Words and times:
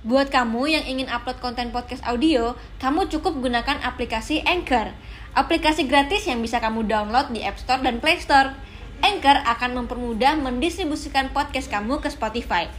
Buat 0.00 0.32
kamu 0.32 0.64
yang 0.64 0.84
ingin 0.88 1.12
upload 1.12 1.44
konten 1.44 1.76
podcast 1.76 2.00
audio, 2.08 2.56
kamu 2.80 3.12
cukup 3.12 3.36
gunakan 3.36 3.84
aplikasi 3.84 4.40
Anchor. 4.48 4.96
Aplikasi 5.36 5.84
gratis 5.84 6.24
yang 6.24 6.40
bisa 6.40 6.56
kamu 6.56 6.88
download 6.88 7.28
di 7.36 7.44
App 7.44 7.60
Store 7.60 7.84
dan 7.84 8.00
Play 8.00 8.16
Store. 8.16 8.56
Anchor 9.04 9.44
akan 9.44 9.84
mempermudah 9.84 10.40
mendistribusikan 10.40 11.28
podcast 11.36 11.68
kamu 11.68 12.00
ke 12.00 12.08
Spotify. 12.08 12.72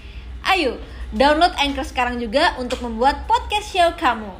Ayo, 0.49 0.81
download 1.13 1.53
Anchor 1.61 1.85
sekarang 1.85 2.17
juga 2.17 2.57
untuk 2.57 2.81
membuat 2.81 3.29
podcast 3.29 3.69
show 3.69 3.93
kamu. 4.01 4.33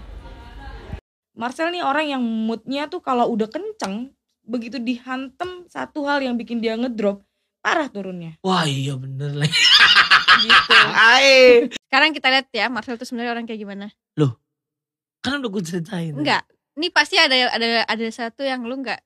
Marcel 1.37 1.69
nih 1.69 1.85
orang 1.85 2.17
yang 2.17 2.23
moodnya 2.25 2.89
tuh 2.89 3.05
kalau 3.05 3.29
udah 3.29 3.45
kenceng 3.45 4.09
begitu 4.41 4.81
dihantem 4.81 5.69
satu 5.69 6.09
hal 6.09 6.25
yang 6.25 6.33
bikin 6.33 6.57
dia 6.57 6.73
ngedrop 6.73 7.21
parah 7.61 7.87
turunnya 7.93 8.41
Wah 8.41 8.65
iya 8.65 8.97
bener 8.97 9.37
lah. 9.37 9.45
gitu 10.39 10.75
Hai. 10.91 11.67
Sekarang 11.87 12.11
kita 12.15 12.27
lihat 12.31 12.47
ya, 12.53 12.71
Marcel 12.71 12.95
itu 12.95 13.05
sebenarnya 13.07 13.31
orang 13.35 13.45
kayak 13.49 13.61
gimana. 13.61 13.87
Kan 15.21 15.37
udah 15.37 15.49
gue 15.53 15.63
ceritain. 15.63 16.17
Enggak, 16.17 16.43
ini 16.73 16.89
pasti 16.89 17.15
ada 17.21 17.53
ada 17.53 17.85
ada 17.85 18.05
satu 18.09 18.41
yang 18.41 18.65
lu 18.65 18.81
nggak 18.81 18.97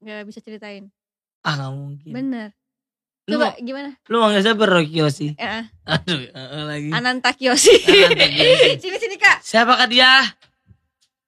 nggak 0.00 0.24
bisa 0.24 0.40
ceritain. 0.40 0.88
Ah 1.44 1.60
gak 1.60 1.72
mungkin. 1.76 2.12
Bener. 2.12 2.48
Lu, 3.26 3.42
Coba 3.42 3.58
gimana? 3.58 3.90
lu 4.06 4.22
manggil 4.22 4.38
siapa 4.38 4.64
Rocky 4.70 5.02
Yoshi? 5.02 5.34
Ya, 5.34 5.66
Aduh 5.82 6.30
eh, 6.30 6.62
lagi. 6.62 6.90
Ananta 6.94 7.34
Kiyoshi. 7.34 7.74
Sini 8.82 8.96
sini 9.02 9.18
kak. 9.18 9.42
Siapakah 9.42 9.90
dia? 9.90 10.30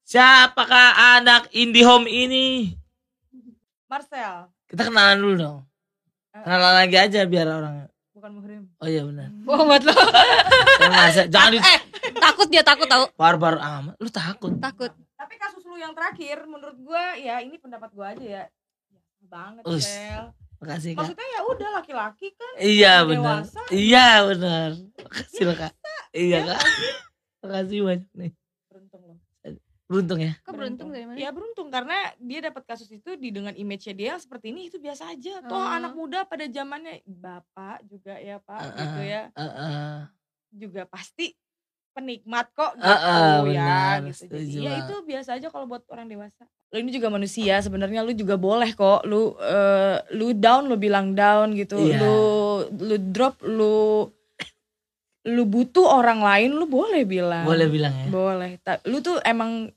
Siapakah 0.06 1.18
anak 1.18 1.50
IndiHome 1.50 2.06
ini? 2.06 2.70
Marcel 3.90 4.46
Kita 4.70 4.86
kenalan 4.86 5.18
dulu 5.18 5.34
dong. 5.36 5.58
Kenalan 6.30 6.74
lagi 6.86 6.96
aja 6.96 7.26
biar 7.26 7.50
orang. 7.50 7.90
Bukan 8.18 8.32
muhrim 8.34 8.62
Oh 8.76 8.86
iya 8.86 9.02
benar. 9.02 9.30
Bohong 9.40 9.66
banget 9.66 9.82
lo. 9.86 9.94
Jangan 11.32 11.50
di 11.50 11.58
eh, 11.58 11.80
takut 12.14 12.46
dia 12.46 12.62
takut 12.62 12.84
tahu. 12.84 13.04
barbar 13.14 13.56
amat. 13.56 13.94
Lu 13.96 14.08
takut. 14.08 14.52
Takut. 14.58 14.90
tapi 15.14 15.34
kasus 15.34 15.62
lu 15.62 15.74
yang 15.74 15.90
terakhir 15.92 16.42
menurut 16.44 16.78
gua 16.78 17.12
ya 17.14 17.38
ini 17.38 17.56
pendapat 17.56 17.90
gua 17.90 18.12
aja 18.12 18.22
ya 18.22 18.44
Ya, 18.88 19.00
banget 19.20 19.62
Us. 19.64 19.82
Sel 19.84 20.30
Makasih 20.58 20.90
kak. 20.92 20.98
maksudnya 21.04 21.26
ya 21.28 21.40
udah 21.44 21.68
laki-laki 21.72 22.28
kan 22.32 22.52
Iya 22.56 22.94
benar. 23.04 23.42
Iya 23.68 24.06
benar. 24.24 24.70
Makasih 24.96 25.42
loh 25.44 25.56
kak. 25.56 25.72
Iya 26.10 26.38
kak. 26.44 26.60
Makasih 27.40 27.78
banyak 27.80 28.10
nih. 28.12 28.30
Beruntung 29.88 30.20
ya. 30.20 30.36
Kok 30.44 30.52
beruntung 30.52 30.88
dari 30.92 31.04
mana? 31.08 31.16
ya 31.16 31.28
beruntung 31.32 31.68
karena 31.68 31.96
dia 32.20 32.40
dapat 32.44 32.62
kasus 32.62 32.88
itu 32.88 33.16
di 33.16 33.32
dengan 33.32 33.56
image-nya 33.56 33.94
dia 33.96 34.08
yang 34.12 34.20
seperti 34.20 34.52
ini 34.52 34.68
itu 34.68 34.76
biasa 34.76 35.08
aja 35.08 35.40
toh 35.42 35.56
Oh. 35.56 35.64
anak 35.64 35.96
muda 35.96 36.22
pada 36.22 36.44
zamannya 36.44 37.00
bapak 37.02 37.82
juga 37.82 38.14
ya 38.16 38.36
pak 38.38 38.60
Uh-uh. 38.60 38.76
gitu 38.76 39.00
ya 39.02 39.22
Heeh. 39.32 39.92
juga 40.50 40.82
pasti 40.84 41.32
penikmat 41.90 42.52
kok 42.52 42.76
gitu 42.76 42.84
Uh-uh, 42.84 43.48
ya 43.48 43.64
benar, 43.98 44.12
gitu 44.12 44.22
jadi 44.28 44.60
ya 44.60 44.72
itu 44.84 44.94
biasa 45.02 45.30
aja 45.34 45.48
kalau 45.48 45.66
buat 45.66 45.82
orang 45.88 46.06
dewasa 46.06 46.44
lo 46.68 46.76
ini 46.76 46.92
juga 46.92 47.08
manusia 47.08 47.56
sebenarnya 47.58 48.04
lu 48.04 48.12
juga 48.12 48.36
boleh 48.36 48.70
kok 48.70 49.02
lu 49.02 49.32
eh, 49.40 49.98
lu 50.12 50.36
down 50.36 50.68
lu 50.68 50.76
bilang 50.76 51.16
down 51.16 51.56
gitu 51.56 51.80
Iya. 51.80 51.96
lu 51.98 52.16
lu 52.76 52.96
drop 53.08 53.40
lu 53.40 54.04
lu 55.26 55.42
butuh 55.44 55.82
orang 55.82 56.22
lain 56.22 56.54
lu 56.54 56.68
boleh 56.68 57.02
bilang 57.02 57.42
Boleh 57.42 57.66
bilang 57.66 57.90
ya. 57.90 58.06
boleh 58.06 58.50
Ta- 58.62 58.82
lu 58.86 59.02
tuh 59.02 59.18
emang 59.26 59.72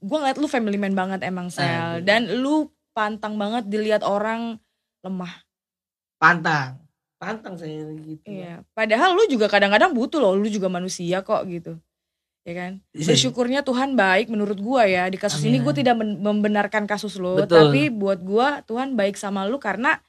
gua 0.00 0.22
ngeliat 0.22 0.38
lu 0.38 0.46
family 0.46 0.78
man 0.78 0.94
banget 0.94 1.26
emang 1.26 1.50
sel 1.50 1.66
Aduh. 1.98 2.06
dan 2.06 2.30
lu 2.30 2.70
pantang 2.94 3.34
banget 3.34 3.66
dilihat 3.66 4.06
orang 4.06 4.62
lemah 5.02 5.42
Pantang. 6.14 6.80
Pantang 7.20 7.54
saya 7.56 7.84
gitu. 8.00 8.24
Iya, 8.24 8.64
padahal 8.72 9.12
lu 9.12 9.28
juga 9.28 9.44
kadang-kadang 9.44 9.92
butuh 9.92 10.20
loh, 10.20 10.32
lu 10.36 10.48
juga 10.48 10.72
manusia 10.72 11.20
kok 11.20 11.44
gitu. 11.48 11.76
Ya 12.44 12.52
kan? 12.52 12.72
Iya. 12.92 13.12
Bersyukurnya 13.12 13.60
Tuhan 13.64 13.96
baik 13.96 14.28
menurut 14.28 14.56
gua 14.60 14.84
ya. 14.84 15.08
Di 15.08 15.16
kasus 15.16 15.40
ini 15.44 15.60
Amin. 15.60 15.64
gue 15.64 15.74
tidak 15.84 15.96
membenarkan 16.00 16.84
kasus 16.84 17.16
lo, 17.16 17.40
Betul. 17.40 17.72
tapi 17.72 17.88
buat 17.88 18.20
gua 18.20 18.60
Tuhan 18.64 18.96
baik 18.96 19.16
sama 19.16 19.48
lu 19.48 19.56
karena 19.56 20.00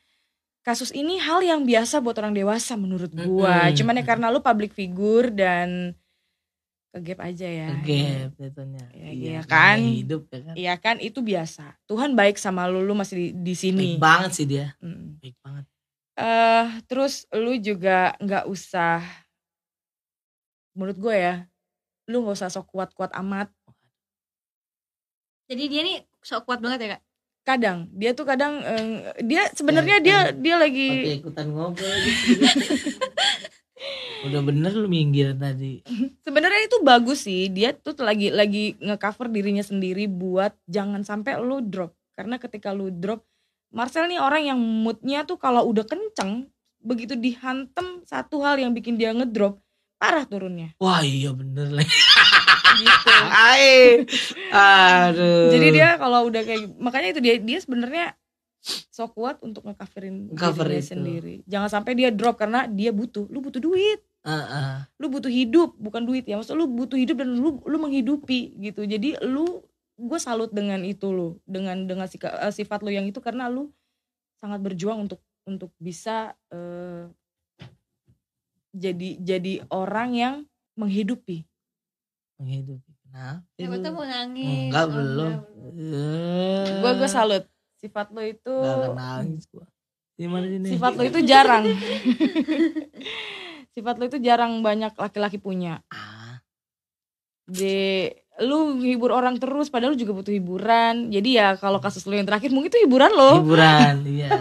kasus 0.65 0.89
ini 0.89 1.21
hal 1.21 1.45
yang 1.45 1.61
biasa 1.61 2.01
buat 2.01 2.17
orang 2.17 2.33
dewasa 2.33 2.73
menurut 2.73 3.13
gua. 3.13 3.69
Mm-mm. 3.69 3.77
Cuman 3.77 4.01
ya 4.01 4.03
karena 4.03 4.33
lu 4.33 4.41
public 4.41 4.73
figure 4.73 5.29
dan 5.29 5.93
kegap 6.89 7.21
aja 7.21 7.45
ya. 7.45 7.69
Gap 7.85 8.33
jatuhnya. 8.39 8.85
Iya, 8.97 9.11
iya 9.13 9.41
kan? 9.45 9.77
Hidup 9.77 10.25
ya 10.33 10.39
kan. 10.41 10.53
Iya 10.57 10.73
kan 10.81 10.95
itu 10.97 11.19
biasa. 11.21 11.77
Tuhan 11.85 12.17
baik 12.17 12.41
sama 12.41 12.65
lu, 12.65 12.81
lu 12.81 12.97
masih 12.97 13.15
di, 13.15 13.27
di 13.35 13.53
sini. 13.53 13.93
Baik 13.93 14.01
banget 14.01 14.31
sih 14.33 14.45
dia. 14.49 14.73
Mm. 14.81 15.21
Baik 15.21 15.37
banget. 15.45 15.65
eh 16.15 16.67
terus 16.87 17.27
lu 17.35 17.59
juga 17.59 18.15
nggak 18.23 18.47
usah 18.47 19.03
menurut 20.71 20.95
gue 20.95 21.11
ya 21.11 21.43
lu 22.07 22.23
nggak 22.23 22.39
usah 22.39 22.47
sok 22.47 22.71
kuat-kuat 22.71 23.11
amat 23.19 23.51
Jadi 25.45 25.63
dia 25.69 25.81
nih 25.85 26.01
sok 26.25 26.49
kuat 26.49 26.57
banget 26.57 26.79
ya 26.81 26.87
kak. 26.97 27.04
Kadang 27.45 27.85
dia 27.93 28.11
tuh 28.11 28.25
kadang 28.25 28.57
eh, 28.59 29.13
dia 29.21 29.45
sebenarnya 29.53 30.01
dia 30.01 30.17
dia 30.33 30.55
lagi 30.57 30.89
Pakai 31.05 31.17
ikutan 31.21 31.47
ngobrol 31.53 31.93
gitu. 32.01 32.41
Udah 34.25 34.41
bener 34.41 34.73
lu 34.73 34.89
minggir 34.89 35.37
tadi. 35.37 35.85
sebenarnya 36.25 36.65
itu 36.65 36.81
bagus 36.81 37.29
sih 37.29 37.45
dia 37.53 37.69
tuh 37.77 37.93
lagi 38.01 38.33
lagi 38.33 38.73
ngecover 38.81 39.29
dirinya 39.29 39.61
sendiri 39.61 40.09
buat 40.09 40.57
jangan 40.65 41.05
sampai 41.05 41.37
lu 41.37 41.61
drop 41.61 41.93
karena 42.17 42.41
ketika 42.41 42.73
lu 42.73 42.89
drop 42.89 43.21
Marcel 43.69 44.09
nih 44.09 44.17
orang 44.17 44.49
yang 44.49 44.57
moodnya 44.57 45.27
tuh 45.27 45.37
kalau 45.37 45.67
udah 45.69 45.85
kenceng 45.85 46.49
begitu 46.81 47.13
dihantem 47.13 48.01
satu 48.07 48.41
hal 48.41 48.57
yang 48.57 48.73
bikin 48.73 48.97
dia 48.97 49.13
ngedrop 49.13 49.61
parah 50.01 50.25
turunnya 50.25 50.73
Wah 50.81 51.05
iya 51.05 51.29
bener 51.29 51.69
lah. 51.69 51.85
gitu. 52.75 53.09
Aduh. 54.51 55.51
Jadi 55.51 55.67
dia 55.71 55.95
kalau 55.95 56.27
udah 56.27 56.41
kayak 56.41 56.73
makanya 56.77 57.15
itu 57.15 57.21
dia 57.21 57.35
dia 57.37 57.59
sebenarnya 57.59 58.05
so 58.65 59.05
kuat 59.07 59.37
untuk 59.45 59.61
ngecoverin 59.61 60.33
Cover 60.33 60.65
dirinya 60.65 60.81
itu. 60.81 60.89
sendiri. 60.89 61.35
Jangan 61.45 61.69
sampai 61.69 61.93
dia 61.93 62.09
drop 62.09 62.35
karena 62.35 62.65
dia 62.65 62.89
butuh. 62.89 63.29
Lu 63.29 63.37
butuh 63.37 63.61
duit, 63.61 64.01
Heeh. 64.25 64.89
lu 64.97 65.07
butuh 65.07 65.29
hidup, 65.29 65.77
bukan 65.77 66.01
duit 66.01 66.25
ya. 66.25 66.33
Maksud 66.35 66.57
lu 66.57 66.65
butuh 66.65 66.97
hidup 66.97 67.21
dan 67.21 67.37
lu 67.37 67.61
lu 67.61 67.77
menghidupi 67.77 68.57
gitu. 68.57 68.81
Jadi 68.83 69.21
lu 69.21 69.61
gue 69.95 70.19
salut 70.19 70.49
dengan 70.51 70.81
itu 70.83 71.07
lu, 71.07 71.39
dengan 71.45 71.85
dengan 71.85 72.09
sika- 72.09 72.35
eh, 72.41 72.51
sifat 72.51 72.83
lu 72.83 72.91
yang 72.91 73.05
itu 73.05 73.21
karena 73.21 73.47
lu 73.47 73.69
sangat 74.35 74.59
berjuang 74.59 75.05
untuk 75.05 75.21
untuk 75.45 75.69
bisa 75.77 76.33
eh, 76.49 77.05
jadi 78.75 79.09
jadi 79.21 79.53
orang 79.71 80.09
yang 80.11 80.35
menghidupi. 80.75 81.47
Menghidupi. 82.35 82.91
Kenapa? 83.01 83.41
Siapa 83.55 83.75
tuh 83.75 83.89
lu? 83.89 83.95
mau 83.95 84.05
nangis. 84.05 84.67
Enggak 84.67 84.85
Oh, 84.85 84.91
belum. 84.91 85.31
enggak. 85.71 86.67
Gue 86.81 86.91
gue 86.99 87.09
salut. 87.09 87.43
Sifat 87.75 88.07
lu 88.11 88.21
itu 88.21 88.53
Gak 88.55 88.75
akan 88.75 88.91
nangis 88.93 89.45
gua. 89.47 89.65
Gimana 90.15 90.45
sini? 90.47 90.67
Sifat 90.71 90.91
lo 90.95 91.03
itu 91.03 91.19
jarang. 91.21 91.63
Sifat 93.71 93.95
lo 93.99 94.03
itu 94.07 94.17
jarang 94.19 94.63
banyak 94.63 94.95
laki-laki 94.95 95.37
punya. 95.37 95.83
Ah, 95.91 96.39
Di 97.45 98.09
lu 98.35 98.83
hibur 98.83 99.15
orang 99.15 99.39
terus 99.39 99.71
padahal 99.71 99.95
lu 99.95 99.99
juga 99.99 100.15
butuh 100.15 100.31
hiburan. 100.31 101.11
Jadi 101.11 101.29
ya 101.35 101.55
kalau 101.55 101.79
kasus 101.79 102.03
lu 102.03 102.15
yang 102.15 102.25
terakhir 102.25 102.51
mungkin 102.51 102.67
itu 102.67 102.79
hiburan 102.83 103.11
lo. 103.11 103.43
hiburan, 103.43 103.95
iya. 104.15 104.31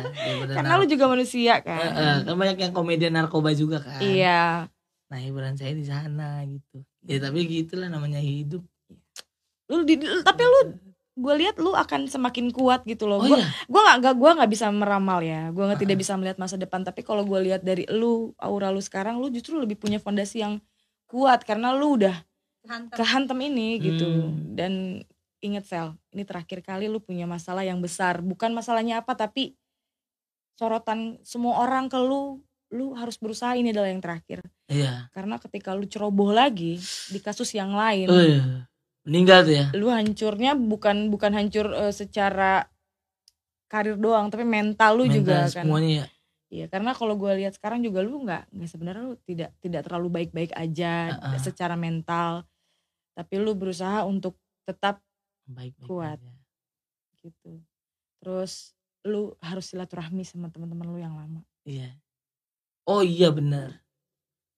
Karena 0.50 0.78
lu 0.78 0.86
juga 0.86 1.06
manusia 1.06 1.58
kan. 1.60 1.78
Heeh, 1.90 2.14
kan 2.24 2.34
banyak 2.34 2.58
yang 2.58 2.72
komedian 2.72 3.14
narkoba 3.14 3.50
juga 3.52 3.82
kan. 3.82 3.98
Iya. 3.98 4.66
Nah 5.10 5.18
hiburan 5.20 5.54
saya 5.54 5.74
di 5.74 5.84
sana 5.84 6.42
gitu. 6.46 6.82
Ya 7.04 7.20
tapi 7.20 7.44
gitulah 7.44 7.88
namanya 7.88 8.18
hidup. 8.18 8.64
Lu 9.68 9.84
di, 9.84 9.96
tapi 10.00 10.42
lu 10.42 10.60
gue 11.14 11.34
lihat 11.38 11.62
lu 11.62 11.70
akan 11.72 12.10
semakin 12.10 12.50
kuat 12.50 12.82
gitu 12.84 13.06
loh. 13.06 13.22
Oh 13.22 13.28
Gua 13.28 13.38
iya. 13.38 13.46
gua 13.70 13.80
nggak 13.86 13.96
nggak 14.02 14.14
gua 14.18 14.30
nggak 14.40 14.50
bisa 14.50 14.66
meramal 14.74 15.20
ya. 15.22 15.52
Gua 15.54 15.70
nggak 15.70 15.80
tidak 15.86 15.96
bisa 16.00 16.12
melihat 16.18 16.38
masa 16.40 16.56
depan. 16.58 16.82
Tapi 16.82 17.06
kalau 17.06 17.22
gue 17.22 17.38
lihat 17.44 17.62
dari 17.62 17.86
lu 17.86 18.34
aura 18.36 18.74
lu 18.74 18.82
sekarang, 18.82 19.22
lu 19.22 19.30
justru 19.30 19.56
lebih 19.56 19.78
punya 19.78 20.02
fondasi 20.02 20.42
yang 20.42 20.58
kuat 21.06 21.46
karena 21.46 21.70
lu 21.70 22.00
udah 22.00 22.16
Hantam. 22.66 22.96
kehantem 22.96 23.38
ini 23.44 23.68
gitu 23.78 24.08
Hmm. 24.08 24.56
dan 24.56 24.72
inget 25.44 25.68
sel 25.68 25.92
ini 26.10 26.24
terakhir 26.24 26.64
kali 26.64 26.88
lu 26.88 26.96
punya 26.98 27.28
masalah 27.28 27.60
yang 27.60 27.76
besar 27.78 28.24
bukan 28.24 28.56
masalahnya 28.56 29.04
apa 29.04 29.12
tapi 29.12 29.52
sorotan 30.56 31.20
semua 31.20 31.60
orang 31.60 31.92
ke 31.92 32.00
lu 32.00 32.40
lu 32.74 32.90
harus 32.92 33.14
berusaha 33.16 33.54
ini 33.54 33.70
adalah 33.70 33.86
yang 33.88 34.02
terakhir 34.02 34.42
Iya. 34.66 35.06
karena 35.14 35.38
ketika 35.38 35.72
lu 35.72 35.86
ceroboh 35.86 36.34
lagi 36.34 36.76
di 37.08 37.18
kasus 37.22 37.54
yang 37.54 37.70
lain 37.72 38.10
Oh 38.10 38.18
iya. 38.18 38.66
Meninggal 39.04 39.44
tuh 39.44 39.54
ya. 39.54 39.66
lu 39.76 39.86
hancurnya 39.88 40.58
bukan 40.58 41.08
bukan 41.08 41.30
hancur 41.32 41.70
eh, 41.70 41.94
secara 41.94 42.66
karir 43.68 43.94
doang 43.94 44.28
tapi 44.28 44.42
mental 44.42 44.96
lu 44.96 45.04
Mental 45.06 45.16
juga 45.18 45.36
kan 45.48 45.64
semuanya 45.64 45.92
ya. 46.02 46.06
Iya, 46.54 46.66
karena 46.70 46.94
kalau 46.94 47.18
gue 47.18 47.34
lihat 47.34 47.58
sekarang 47.58 47.82
juga 47.82 47.98
lu 47.98 48.22
nggak 48.22 48.46
nggak 48.54 48.70
sebenarnya 48.70 49.02
lu 49.02 49.18
tidak 49.26 49.50
tidak 49.58 49.82
terlalu 49.82 50.08
baik-baik 50.12 50.54
aja 50.54 51.10
Uh-uh. 51.18 51.42
secara 51.42 51.74
mental, 51.74 52.46
tapi 53.10 53.42
lu 53.42 53.58
berusaha 53.58 54.06
untuk 54.06 54.38
tetap 54.62 55.02
Baik, 55.44 55.74
baik 55.74 55.82
Kuat. 55.82 56.18
aja. 56.22 56.32
gitu. 57.18 57.58
Terus 58.22 58.70
lu 59.02 59.34
harus 59.42 59.66
silaturahmi 59.66 60.22
sama 60.22 60.46
teman-teman 60.46 60.86
lu 60.86 60.98
yang 61.02 61.18
lama. 61.18 61.42
Iya. 61.66 61.90
Oh 62.84 63.00
iya 63.00 63.32
bener. 63.32 63.80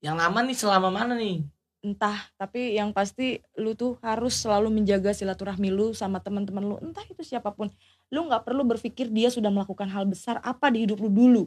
Yang 0.02 0.16
lama 0.18 0.38
nih 0.42 0.56
selama 0.58 0.88
mana 0.90 1.14
nih? 1.14 1.46
entah 1.86 2.18
tapi 2.34 2.74
yang 2.74 2.90
pasti 2.90 3.38
lu 3.54 3.78
tuh 3.78 3.94
harus 4.02 4.34
selalu 4.34 4.74
menjaga 4.74 5.14
silaturahmi 5.14 5.70
lu 5.70 5.94
sama 5.94 6.18
teman-teman 6.18 6.66
lu 6.66 6.76
entah 6.82 7.06
itu 7.06 7.22
siapa 7.22 7.54
pun. 7.54 7.70
Lu 8.10 8.26
nggak 8.26 8.42
perlu 8.42 8.66
berpikir 8.66 9.06
dia 9.06 9.30
sudah 9.30 9.54
melakukan 9.54 9.86
hal 9.86 10.02
besar 10.02 10.42
apa 10.42 10.66
di 10.74 10.82
hidup 10.82 10.98
lu 10.98 11.10
dulu. 11.10 11.44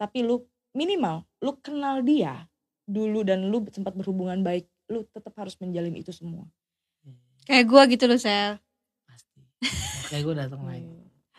Tapi 0.00 0.24
lu 0.24 0.40
minimal 0.72 1.28
lu 1.44 1.52
kenal 1.60 2.00
dia 2.00 2.48
dulu 2.88 3.20
dan 3.20 3.52
lu 3.52 3.68
sempat 3.68 3.92
berhubungan 3.92 4.40
baik 4.40 4.64
lu 4.88 5.04
tetap 5.12 5.36
harus 5.36 5.52
menjalin 5.60 5.92
itu 5.92 6.08
semua. 6.10 6.48
Kayak 7.44 7.64
gua 7.68 7.82
gitu 7.90 8.04
loh, 8.08 8.16
Sel. 8.16 8.56
pasti. 9.04 9.40
Kayak 10.08 10.22
gue 10.24 10.34
datang 10.46 10.62
lagi. 10.62 10.88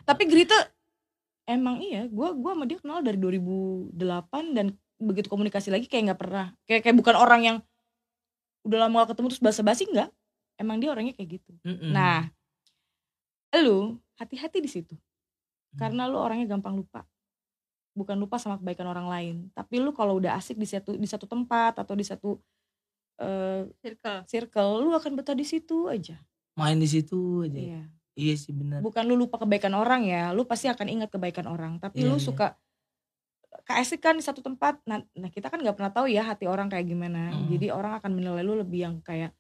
Tapi 0.03 0.23
Grita 0.27 0.57
emang 1.47 1.79
iya 1.79 2.05
gua 2.11 2.35
gua 2.35 2.53
sama 2.53 2.67
dia 2.67 2.79
kenal 2.79 2.99
dari 2.99 3.17
2008 3.17 3.95
dan 4.51 4.67
begitu 5.01 5.27
komunikasi 5.27 5.69
lagi 5.73 5.85
kayak 5.89 6.13
nggak 6.13 6.21
pernah. 6.21 6.47
Kayak 6.65 6.81
kayak 6.87 6.97
bukan 6.97 7.15
orang 7.17 7.41
yang 7.43 7.57
udah 8.63 8.87
lama 8.87 9.03
gak 9.03 9.15
ketemu 9.15 9.27
terus 9.33 9.43
basa-basi 9.43 9.83
nggak. 9.89 10.09
Emang 10.55 10.77
dia 10.79 10.89
orangnya 10.93 11.13
kayak 11.17 11.41
gitu. 11.41 11.51
Mm-mm. 11.65 11.91
nah 11.91 12.29
lu 13.53 13.97
hati-hati 14.17 14.59
di 14.61 14.69
situ. 14.69 14.95
Hmm. 15.73 15.89
karena 15.89 16.05
lu 16.05 16.21
orangnya 16.21 16.45
gampang 16.53 16.77
lupa. 16.77 17.01
Bukan 17.97 18.17
lupa 18.17 18.37
sama 18.37 18.61
kebaikan 18.61 18.85
orang 18.89 19.09
lain. 19.09 19.35
Tapi 19.57 19.81
lu 19.81 19.89
kalau 19.89 20.17
udah 20.21 20.37
asik 20.37 20.57
di 20.57 20.69
satu 20.69 20.93
di 20.93 21.05
satu 21.09 21.25
tempat 21.25 21.81
atau 21.81 21.93
di 21.97 22.05
satu 22.05 22.37
eh, 23.17 23.65
Circle. 23.81 24.25
circle 24.29 24.85
lu 24.85 24.93
akan 24.93 25.17
betah 25.17 25.33
di 25.33 25.45
situ 25.45 25.89
aja. 25.89 26.17
Main 26.57 26.77
di 26.77 26.85
situ 26.85 27.41
aja. 27.45 27.57
Iya. 27.57 27.81
Iya 28.13 28.33
sih 28.37 28.53
benar. 28.53 28.85
Bukan 28.85 29.01
lu 29.09 29.17
lupa 29.17 29.41
kebaikan 29.41 29.73
orang 29.73 30.05
ya 30.05 30.29
lu 30.37 30.45
pasti 30.45 30.69
akan 30.69 30.85
ingat 30.85 31.09
kebaikan 31.09 31.49
orang. 31.49 31.81
Tapi 31.81 32.05
Iya, 32.05 32.09
lu 32.13 32.17
iya. 32.17 32.25
suka 32.25 32.47
keasik 33.63 33.99
kan 33.99 34.15
di 34.15 34.23
satu 34.23 34.39
tempat. 34.39 34.83
Nah, 34.83 34.99
nah 35.13 35.27
kita 35.27 35.47
kan 35.47 35.57
nggak 35.57 35.73
pernah 35.73 35.91
tahu 35.91 36.07
ya 36.07 36.23
hati 36.23 36.45
orang 36.45 36.67
kayak 36.67 36.83
gimana. 36.85 37.31
Mm. 37.31 37.47
jadi 37.49 37.71
orang 37.71 37.97
akan 37.97 38.11
menilai 38.11 38.41
lu 38.41 38.55
lebih 38.55 38.79
yang 38.81 38.95
kayak 38.99 39.31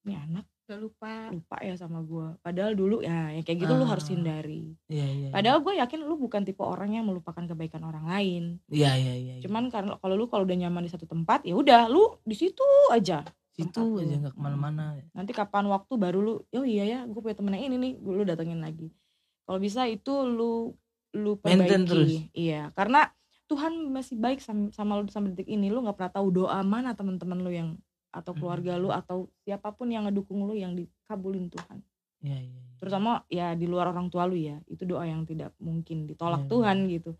ini 0.00 0.16
anak 0.16 0.46
Gak 0.64 0.78
lupa. 0.78 1.34
lupa 1.34 1.58
ya 1.60 1.74
sama 1.74 1.98
gua. 1.98 2.38
Padahal 2.38 2.72
dulu 2.72 3.02
ya 3.02 3.34
yang 3.34 3.42
kayak 3.42 3.58
gitu 3.60 3.74
lu 3.74 3.82
harus 3.82 4.06
Ah. 4.06 4.10
hindari. 4.14 4.70
Iya 4.86 5.06
iya 5.06 5.28
padahal 5.28 5.58
gue 5.60 5.74
yakin 5.76 5.98
lu 6.00 6.14
bukan 6.14 6.46
tipe 6.46 6.62
orang 6.62 6.94
yang 6.94 7.04
melupakan 7.04 7.42
kebaikan 7.42 7.82
orang 7.82 8.06
lain. 8.06 8.62
Iya 8.70 8.94
iya 8.94 9.14
iya 9.14 9.34
iya. 9.34 9.42
cuman 9.42 9.66
karena 9.66 9.98
kalau 9.98 10.14
lu 10.14 10.30
kalau 10.30 10.46
udah 10.46 10.54
nyaman 10.56 10.86
di 10.86 10.90
satu 10.90 11.04
tempat 11.04 11.42
ya 11.42 11.58
udah 11.58 11.90
lu 11.90 12.22
di 12.22 12.38
situ 12.38 12.62
aja. 12.88 13.26
Situ 13.50 13.82
aja 13.98 14.14
nggak 14.16 14.34
ke 14.34 14.40
mana-mana. 14.40 14.94
Nanti 15.10 15.34
kapan 15.34 15.66
waktu 15.66 15.90
baru 15.94 16.18
lu 16.22 16.34
oh 16.38 16.62
iya 16.64 16.86
ya 16.86 16.98
gue 17.02 17.18
punya 17.18 17.34
temen 17.34 17.50
yang 17.50 17.66
ini 17.66 17.76
nih 17.76 17.92
lu 17.98 18.22
datengin 18.22 18.62
lagi. 18.62 18.94
Kalau 19.42 19.58
bisa 19.58 19.90
itu 19.90 20.22
lu 20.22 20.70
lu 21.10 21.34
Maintain 21.42 21.82
perbaiki. 21.82 21.90
terus. 21.90 22.10
iya 22.30 22.70
karena 22.72 23.10
Tuhan 23.50 23.90
masih 23.90 24.14
baik 24.14 24.38
sama, 24.38 24.70
sama 24.70 25.02
lu 25.02 25.10
sampai 25.10 25.34
detik 25.34 25.50
ini. 25.50 25.68
Lu 25.68 25.82
nggak 25.82 25.98
pernah 25.98 26.14
tahu 26.14 26.30
doa 26.30 26.62
mana 26.62 26.94
teman-teman 26.94 27.38
lu 27.42 27.50
yang 27.50 27.70
atau 28.10 28.30
keluarga 28.34 28.74
Hmm. 28.74 28.82
lu 28.82 28.88
atau 28.90 29.18
siapa 29.42 29.70
pun 29.70 29.90
yang 29.90 30.06
ngedukung 30.06 30.46
lu 30.46 30.54
yang 30.54 30.74
dikabulin 30.74 31.50
Tuhan. 31.50 31.78
Iya 32.20 32.36
iya 32.36 32.58
iya. 32.58 32.68
terutama 32.80 33.22
ya 33.28 33.52
di 33.52 33.68
luar 33.68 33.92
orang 33.92 34.08
tua 34.08 34.24
lu 34.24 34.38
ya. 34.38 34.56
Itu 34.64 34.86
doa 34.86 35.04
yang 35.04 35.26
tidak 35.28 35.52
mungkin 35.60 36.06
ditolak 36.06 36.46
Iya, 36.46 36.48
Tuhan 36.48 36.76
gitu. 36.88 37.12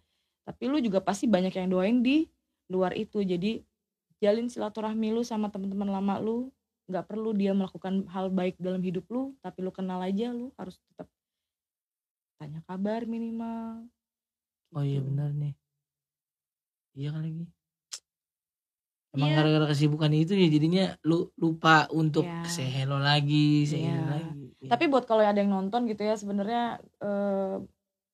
Tapi 0.47 0.63
lu 0.71 0.79
juga 0.81 1.03
pasti 1.03 1.27
banyak 1.29 1.53
yang 1.53 1.69
doain 1.69 1.99
di 2.01 2.25
luar 2.71 2.95
itu. 2.97 3.21
Jadi 3.21 3.61
jalin 4.19 4.49
silaturahmi 4.49 5.13
lu 5.13 5.21
sama 5.21 5.51
teman-teman 5.51 5.91
lama 5.91 6.17
lu. 6.17 6.49
Nggak 6.89 7.07
perlu 7.07 7.31
dia 7.37 7.53
melakukan 7.53 8.07
hal 8.11 8.31
baik 8.31 8.59
dalam 8.59 8.81
hidup 8.81 9.05
lu 9.11 9.35
tapi 9.43 9.63
lu 9.63 9.71
kenal 9.71 10.01
aja 10.01 10.33
lu 10.33 10.51
harus 10.59 10.75
tetap 10.91 11.07
tanya 12.39 12.65
kabar 12.65 13.05
minimal. 13.05 13.85
Oh 14.73 14.83
iya 14.83 14.99
Gitu. 14.99 15.07
benar 15.13 15.31
nih 15.35 15.55
iya 16.93 17.11
kan 17.11 17.23
lagi 17.23 17.45
Emang 19.11 19.35
Iya. 19.35 19.43
gara-gara 19.43 19.67
kesibukan 19.75 20.13
itu 20.15 20.39
ya 20.39 20.47
jadinya 20.47 20.85
lu 21.03 21.35
lupa 21.35 21.91
untuk 21.91 22.23
Iya. 22.23 22.47
say 22.47 22.71
hello 22.71 23.03
lagi, 23.03 23.67
say 23.67 23.83
Iya. 23.83 23.91
hello 23.91 24.07
lagi. 24.07 24.43
Iya. 24.63 24.71
Tapi 24.71 24.85
buat 24.87 25.03
kalau 25.03 25.27
ada 25.27 25.35
yang 25.35 25.51
nonton 25.51 25.91
gitu 25.91 26.07
ya 26.07 26.15
sebenarnya 26.15 26.79
eh, 27.03 27.59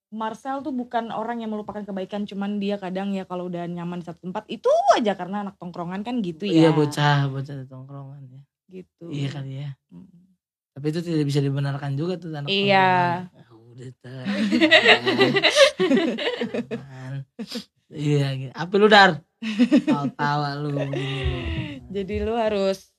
Marcel 0.08 0.64
tuh 0.64 0.72
bukan 0.72 1.12
orang 1.12 1.44
yang 1.44 1.52
melupakan 1.52 1.84
kebaikan 1.84 2.24
cuman 2.24 2.56
dia 2.56 2.80
kadang 2.80 3.12
ya 3.12 3.28
kalau 3.28 3.52
udah 3.52 3.68
nyaman 3.68 4.00
di 4.00 4.08
satu 4.08 4.24
tempat 4.24 4.48
itu 4.48 4.72
aja 4.96 5.12
karena 5.12 5.44
anak 5.44 5.60
tongkrongan 5.60 6.00
kan 6.00 6.24
gitu 6.24 6.48
ya. 6.48 6.64
Iya 6.64 6.70
bocah, 6.72 7.28
bocah 7.28 7.54
tongkrongan 7.68 8.22
ya. 8.32 8.40
Gitu. 8.72 9.04
Iya 9.12 9.28
kali 9.28 9.52
ya. 9.52 9.70
Mm. 9.92 10.08
Tapi 10.72 10.86
itu 10.88 11.00
tidak 11.04 11.24
bisa 11.28 11.40
dibenarkan 11.44 11.92
juga 11.92 12.16
tuh 12.16 12.32
anak 12.32 12.48
Iya. 12.48 12.88
tongkrongan. 13.28 13.44
Udah 13.76 13.92
tuh. 14.00 14.24
Aman. 16.72 17.20
Iya, 17.92 18.26
gitu. 18.34 18.52
apa 18.56 18.72
lu 18.74 18.88
dar? 18.88 19.20
Tawa-tawa 19.84 20.56
lu 20.58 20.72
lu. 20.72 20.88
Jadi 21.86 22.14
lu 22.18 22.34
harus 22.34 22.90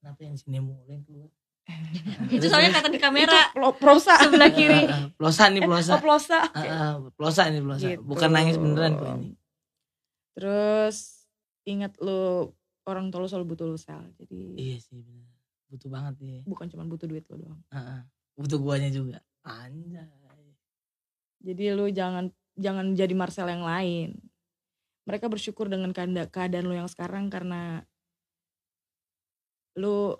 Kenapa 0.00 0.20
yang 0.20 0.36
sini 0.36 0.60
yang 0.60 1.00
keluar? 1.04 1.28
Itu 2.28 2.44
soalnya 2.52 2.76
kata 2.76 2.92
di 2.92 3.00
kamera 3.00 3.24
itu 3.24 3.56
plo- 3.56 3.72
prosa 3.76 4.20
sebelah 4.20 4.52
kiri. 4.52 4.84
Ah, 4.84 4.92
ah, 4.92 5.04
Plosa 5.16 5.48
nih 5.48 5.64
plosa. 5.64 5.92
Oh, 5.96 6.02
plosa. 6.02 6.38
Ah, 6.52 6.92
plosa 7.16 7.48
ini 7.48 7.60
plosa. 7.64 7.84
Gitu. 7.88 8.04
Bukan 8.04 8.28
nangis 8.28 8.60
beneran 8.60 8.96
kok 8.96 9.08
ini. 9.16 9.32
Terus 10.36 11.24
ingat 11.64 11.96
lu 12.04 12.52
orang 12.84 13.08
tua 13.08 13.24
lu 13.24 13.28
selalu 13.28 13.56
butuh 13.56 13.64
lu 13.64 13.80
sel. 13.80 14.04
Jadi 14.20 14.60
Iya 14.60 14.76
sih 14.76 15.00
bener. 15.00 15.24
Butuh 15.72 15.88
banget 15.88 16.14
ya. 16.20 16.40
bukan 16.44 16.66
cuma 16.68 16.84
butuh 16.84 17.08
duit 17.08 17.24
lu 17.32 17.40
doang. 17.40 17.60
Butuh 18.36 18.60
guanya 18.60 18.92
juga. 18.92 19.24
Anjay. 19.44 20.08
Jadi 21.44 21.64
lu 21.76 21.92
jangan 21.92 22.32
jangan 22.56 22.96
jadi 22.96 23.12
Marcel 23.12 23.52
yang 23.52 23.64
lain. 23.64 24.16
Mereka 25.04 25.28
bersyukur 25.28 25.68
dengan 25.68 25.92
keadaan 25.92 26.64
lu 26.64 26.72
yang 26.72 26.88
sekarang 26.88 27.28
karena 27.28 27.84
lu 29.76 30.16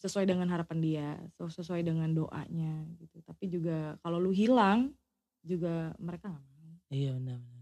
sesuai 0.00 0.24
dengan 0.24 0.48
harapan 0.48 0.78
dia, 0.80 1.08
sesuai 1.36 1.84
dengan 1.84 2.08
doanya 2.08 2.88
gitu. 2.96 3.20
Tapi 3.20 3.44
juga 3.52 4.00
kalau 4.00 4.16
lu 4.16 4.32
hilang 4.32 4.96
juga 5.44 5.92
mereka 6.00 6.32
nggak 6.32 6.46
mau. 6.48 6.72
Iya 6.88 7.10
benar. 7.20 7.59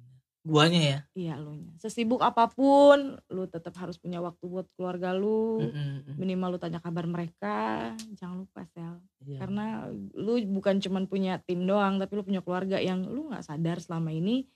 Guanya 0.49 0.81
ya. 0.81 0.99
Iya 1.13 1.35
lu 1.37 1.53
nya. 1.53 1.71
Sesibuk 1.77 2.25
apa 2.25 2.49
pun, 2.49 3.21
lu 3.29 3.45
tetap 3.45 3.77
harus 3.77 4.01
punya 4.01 4.25
waktu 4.25 4.49
buat 4.49 4.65
keluarga 4.75 5.13
lu. 5.13 5.61
Mm, 5.61 5.69
mm, 5.69 5.91
mm. 6.09 6.15
Minimal 6.17 6.57
lu 6.57 6.59
tanya 6.59 6.81
kabar 6.81 7.05
mereka. 7.05 7.93
Jangan 8.17 8.49
lupa 8.49 8.65
sel. 8.73 8.97
Iya. 9.29 9.45
Karena 9.45 9.85
lu 10.17 10.41
bukan 10.49 10.81
cuman 10.81 11.05
punya 11.05 11.37
tim 11.45 11.69
doang, 11.69 12.01
tapi 12.01 12.17
lu 12.17 12.25
punya 12.25 12.41
keluarga 12.41 12.81
yang 12.81 13.05
lu 13.05 13.29
nggak 13.29 13.45
sadar 13.45 13.79
selama 13.79 14.09
ini 14.09 14.49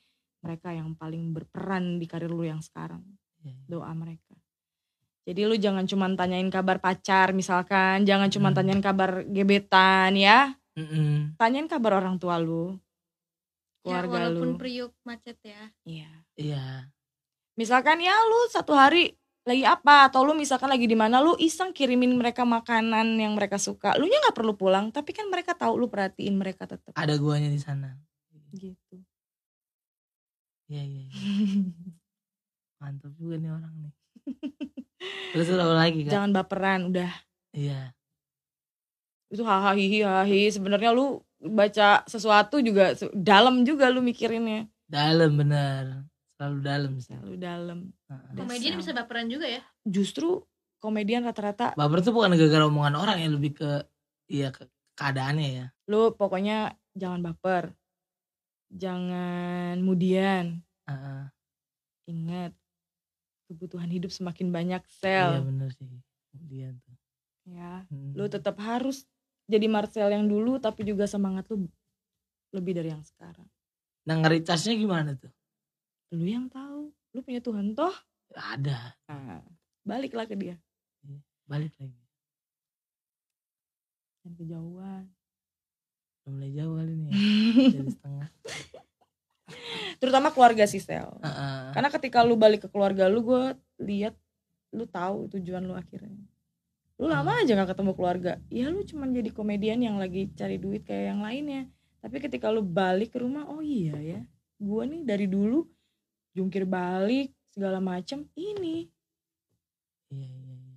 mereka 0.43 0.73
yang 0.75 0.97
paling 0.97 1.31
berperan 1.31 2.01
di 2.01 2.09
karir 2.09 2.33
lu 2.33 2.43
yang 2.43 2.65
sekarang. 2.65 3.05
Iya, 3.45 3.53
iya. 3.53 3.65
Doa 3.69 3.93
mereka. 3.93 4.35
Jadi 5.23 5.47
lu 5.47 5.55
jangan 5.55 5.87
cuman 5.87 6.19
tanyain 6.19 6.51
kabar 6.51 6.83
pacar 6.83 7.31
misalkan, 7.31 8.03
jangan 8.03 8.27
cuman 8.27 8.51
Hmm. 8.51 8.59
tanyain 8.59 8.83
kabar 8.83 9.23
gebetan 9.23 10.19
ya. 10.19 10.59
Mm, 10.75 10.83
mm. 10.89 11.19
Tanyain 11.39 11.69
kabar 11.71 12.03
orang 12.03 12.19
tua 12.19 12.43
lu. 12.43 12.75
Ya, 13.83 13.99
Keluarga 13.99 14.15
walaupun 14.31 14.49
lu. 14.55 14.59
priuk 14.63 14.93
macet 15.03 15.39
ya. 15.43 15.63
Iya. 15.83 16.11
Iya. 16.39 16.65
Misalkan 17.59 17.99
ya 17.99 18.15
lu 18.15 18.47
satu 18.47 18.79
hari 18.79 19.19
lagi 19.43 19.67
apa 19.67 20.07
atau 20.07 20.23
lu 20.23 20.39
misalkan 20.39 20.71
lagi 20.71 20.87
di 20.87 20.95
mana 20.95 21.19
lu 21.19 21.35
iseng 21.35 21.75
kirimin 21.75 22.15
mereka 22.15 22.47
makanan 22.47 23.19
yang 23.19 23.35
mereka 23.35 23.59
suka. 23.59 23.99
Lu 23.99 24.07
nya 24.07 24.23
nggak 24.23 24.39
perlu 24.39 24.55
pulang, 24.55 24.95
tapi 24.95 25.11
kan 25.11 25.27
mereka 25.27 25.59
tahu 25.59 25.83
lu 25.83 25.91
perhatiin 25.91 26.39
mereka 26.39 26.71
tetap. 26.71 26.95
Ada 26.95 27.19
guanya 27.19 27.51
di 27.51 27.59
sana. 27.59 27.99
Gitu. 28.55 29.03
Iya 30.71 30.83
iya. 30.87 31.03
iya. 31.11 31.11
Mantap 32.81 33.11
juga 33.19 33.35
nih 33.35 33.51
orang 33.51 33.75
nih. 33.83 33.93
Terus 35.35 35.51
apa 35.51 35.75
lagi 35.75 36.01
kan? 36.07 36.13
Jangan 36.15 36.31
baperan, 36.31 36.81
udah 36.95 37.11
Iya. 37.51 37.91
itu 39.27 39.43
hahaha 39.43 39.73
hihi 39.75 40.05
hahi 40.05 40.53
sebenarnya 40.53 40.93
lu 40.93 41.25
baca 41.45 42.07
sesuatu 42.07 42.59
juga 42.59 42.95
dalam 43.13 43.63
juga 43.63 43.89
lu 43.89 43.99
mikirinnya 43.99 44.71
Dalam 44.85 45.35
bener. 45.35 46.07
Selalu 46.35 46.59
dalam 46.61 46.93
sih. 46.99 47.15
lu 47.19 47.35
dalam. 47.35 47.79
Komedian 48.33 48.75
bisa 48.75 48.91
baperan 48.91 49.27
juga 49.27 49.47
ya. 49.47 49.63
justru 49.83 50.43
komedian 50.79 51.23
rata-rata 51.23 51.75
Baper 51.75 51.99
tuh 52.01 52.11
bukan 52.11 52.35
gara-gara 52.35 52.67
omongan 52.67 52.95
orang 52.97 53.17
ya 53.19 53.29
lebih 53.29 53.55
ke 53.55 53.71
iya 54.27 54.51
ke 54.51 54.67
keadaannya 54.93 55.49
ya. 55.53 55.67
lu 55.87 56.11
pokoknya 56.13 56.75
jangan 56.93 57.23
baper 57.23 57.71
jangan 58.69 59.79
mudian 59.79 60.65
Heeh. 60.85 61.25
ingat 62.07 62.53
kebutuhan 63.47 63.87
hidup 63.87 64.11
semakin 64.11 64.51
banyak 64.51 64.83
Iya 64.83 64.99
sel 64.99 65.33
bener 65.45 65.71
sih. 65.73 65.87
Kemudian 66.33 66.81
tuh. 66.81 66.97
ya 67.45 67.85
Hmm. 67.87 68.15
lu 68.15 68.27
tetap 68.27 68.59
harus 68.59 69.07
jadi 69.53 69.67
Marcel 69.67 70.09
yang 70.09 70.25
dulu 70.25 70.57
tapi 70.57 70.83
juga 70.83 71.05
semangat 71.05 71.45
lu 71.47 71.69
lebih 72.51 72.73
dari 72.73 72.89
yang 72.89 73.03
sekarang 73.03 73.45
Nah 74.03 74.19
nge-recharge-nya 74.19 74.75
gimana 74.75 75.11
tuh? 75.15 75.31
lu 76.11 76.25
yang 76.25 76.49
tahu 76.49 76.89
lu 77.13 77.21
punya 77.21 77.39
Tuhan 77.39 77.73
toh 77.73 77.93
Ada. 78.33 78.97
nah, 79.07 79.45
baliklah 79.83 80.25
ke 80.25 80.35
dia 80.35 80.57
Balik 81.45 81.75
lagi. 81.77 82.01
jangan 84.19 84.35
kejauhan 84.37 85.05
Udah 86.19 86.31
mulai 86.31 86.51
jauh 86.51 86.75
kali 86.77 86.93
nih 86.95 87.07
ya. 87.07 87.15
Jadi 87.75 87.91
setengah. 87.93 88.29
terutama 89.99 90.29
keluarga 90.31 90.65
sih 90.65 90.79
sel 90.79 91.13
Heeh. 91.19 91.63
karena 91.73 91.89
ketika 91.91 92.19
lu 92.21 92.35
balik 92.35 92.65
ke 92.65 92.69
keluarga 92.69 93.07
lu 93.07 93.21
gue 93.23 93.43
lihat 93.81 94.15
lu 94.71 94.85
tahu 94.85 95.29
tujuan 95.31 95.63
lu 95.63 95.75
akhirnya 95.75 96.17
lu 97.01 97.07
lama 97.09 97.33
aja 97.41 97.53
gak 97.57 97.73
ketemu 97.77 97.93
keluarga 97.97 98.33
ya 98.53 98.69
lu 98.69 98.85
cuman 98.85 99.09
jadi 99.15 99.31
komedian 99.33 99.81
yang 99.81 99.97
lagi 99.97 100.29
cari 100.37 100.57
duit 100.61 100.85
kayak 100.85 101.17
yang 101.17 101.21
lainnya 101.25 101.69
tapi 102.03 102.19
ketika 102.19 102.51
lu 102.51 102.61
balik 102.63 103.15
ke 103.15 103.19
rumah 103.23 103.49
oh 103.49 103.63
iya 103.63 103.97
ya 103.99 104.21
gua 104.61 104.87
nih 104.87 105.03
dari 105.03 105.27
dulu 105.27 105.67
jungkir 106.37 106.65
balik 106.69 107.33
segala 107.53 107.79
macem 107.83 108.25
ini 108.39 108.89
Iya 110.13 110.29
iya 110.29 110.55
iya. 110.61 110.77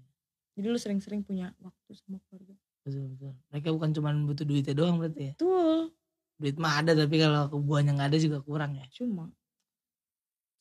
jadi 0.56 0.68
lu 0.72 0.80
sering-sering 0.80 1.22
punya 1.28 1.52
waktu 1.60 1.92
sama 2.00 2.24
keluarga 2.28 2.56
Betul 2.86 3.18
betul. 3.18 3.34
Mereka 3.50 3.68
bukan 3.74 3.90
cuma 3.98 4.10
butuh 4.14 4.46
duitnya 4.46 4.78
doang 4.78 5.02
berarti 5.02 5.22
ya. 5.26 5.34
betul 5.34 5.90
Duit 6.38 6.56
mah 6.62 6.86
ada 6.86 6.94
tapi 6.94 7.18
kalau 7.18 7.50
kebuahnya 7.50 7.98
nggak 7.98 8.10
ada 8.14 8.20
juga 8.22 8.38
kurang 8.46 8.78
ya. 8.78 8.86
cuma 8.94 9.34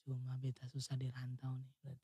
Cuma 0.09 0.33
beta 0.41 0.65
susah 0.73 0.97
di 0.97 1.13
rantau 1.13 1.53
nih. 1.61 1.73
Berarti. 1.85 2.04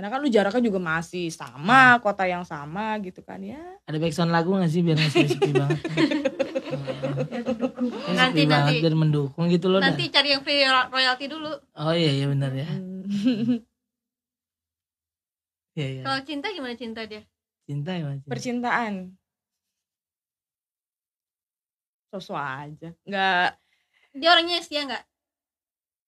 Karena 0.00 0.08
kan 0.08 0.24
lu 0.24 0.32
jaraknya 0.32 0.64
juga 0.64 0.80
masih 0.80 1.28
sama 1.28 2.00
kota 2.00 2.24
yang 2.24 2.40
sama 2.40 2.96
gitu 2.98 3.20
kan 3.20 3.36
ya 3.36 3.60
Ada 3.84 4.00
backsound 4.00 4.32
lagu 4.32 4.56
gak 4.56 4.72
sih 4.72 4.80
biar 4.80 4.96
nggak 4.96 5.12
sepi 5.28 5.50
banget? 5.52 5.78
Nanti, 8.08 8.16
Nanti 8.16 8.16
nanti. 8.16 8.42
banget 8.48 8.74
biar 8.80 8.96
mendukung 8.96 9.44
gitu 9.46 9.68
loh. 9.68 9.76
dah. 9.76 9.92
Nanti 9.92 10.08
cari 10.08 10.32
yang 10.32 10.40
free 10.40 10.64
ro- 10.64 10.88
royalty 10.88 11.28
dulu. 11.28 11.52
Oh 11.76 11.92
iya 11.92 12.16
iya 12.16 12.26
benar 12.26 12.48
ya. 12.50 12.64
Hmm. 12.64 13.60
Iya 15.70 15.86
iya. 15.86 16.02
Kalau 16.02 16.20
cinta 16.24 16.48
gimana 16.48 16.72
cinta 16.74 17.04
dia? 17.04 17.20
Cinta 17.62 17.92
ya 17.92 18.08
Mas. 18.08 18.24
percintaan 18.24 19.12
sosok 22.08 22.40
aja 22.40 22.90
nggak 23.04 23.48
Dia 24.16 24.28
orangnya 24.32 24.58
setia 24.58 24.82
nggak? 24.82 25.04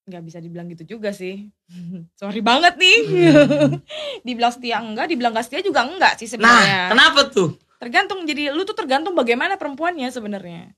Nggak 0.03 0.23
bisa 0.27 0.39
dibilang 0.43 0.67
gitu 0.71 0.99
juga 0.99 1.15
sih. 1.15 1.47
Sorry 2.21 2.43
banget 2.43 2.75
nih. 2.77 2.99
Hmm. 3.07 3.79
dibilang 4.27 4.53
setia 4.53 4.83
enggak 4.83 5.07
dibilang 5.07 5.33
gak 5.33 5.47
setia 5.47 5.63
juga 5.63 5.87
enggak 5.87 6.19
sih 6.19 6.27
Nah, 6.27 6.33
sebenarnya. 6.59 6.81
kenapa 6.91 7.21
tuh? 7.31 7.51
tergantung 7.83 8.23
jadi 8.23 8.55
lu 8.55 8.63
tuh 8.63 8.79
tergantung 8.79 9.11
bagaimana 9.19 9.59
perempuannya 9.59 10.07
sebenarnya. 10.15 10.71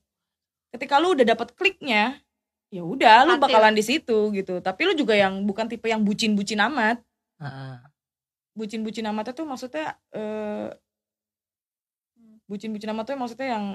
Ketika 0.73 0.97
lu 0.97 1.13
udah 1.13 1.25
dapat 1.25 1.53
kliknya 1.53 2.17
ya 2.73 2.81
udah 2.81 3.29
lu 3.29 3.37
bakalan 3.37 3.77
di 3.77 3.85
situ 3.85 4.33
gitu. 4.33 4.57
Tapi 4.57 4.81
lu 4.89 4.93
juga 4.97 5.13
yang 5.13 5.45
bukan 5.45 5.69
tipe 5.69 5.85
yang 5.85 6.01
bucin-bucin 6.01 6.57
amat. 6.65 6.97
Heeh. 7.37 7.77
bucin-bucin 8.55 9.03
amat 9.11 9.35
itu 9.35 9.43
maksudnya 9.43 9.99
eh 10.15 10.71
bucin-bucin 12.47 12.87
amat 12.93 13.03
tuh 13.09 13.19
maksudnya 13.19 13.47
yang 13.51 13.65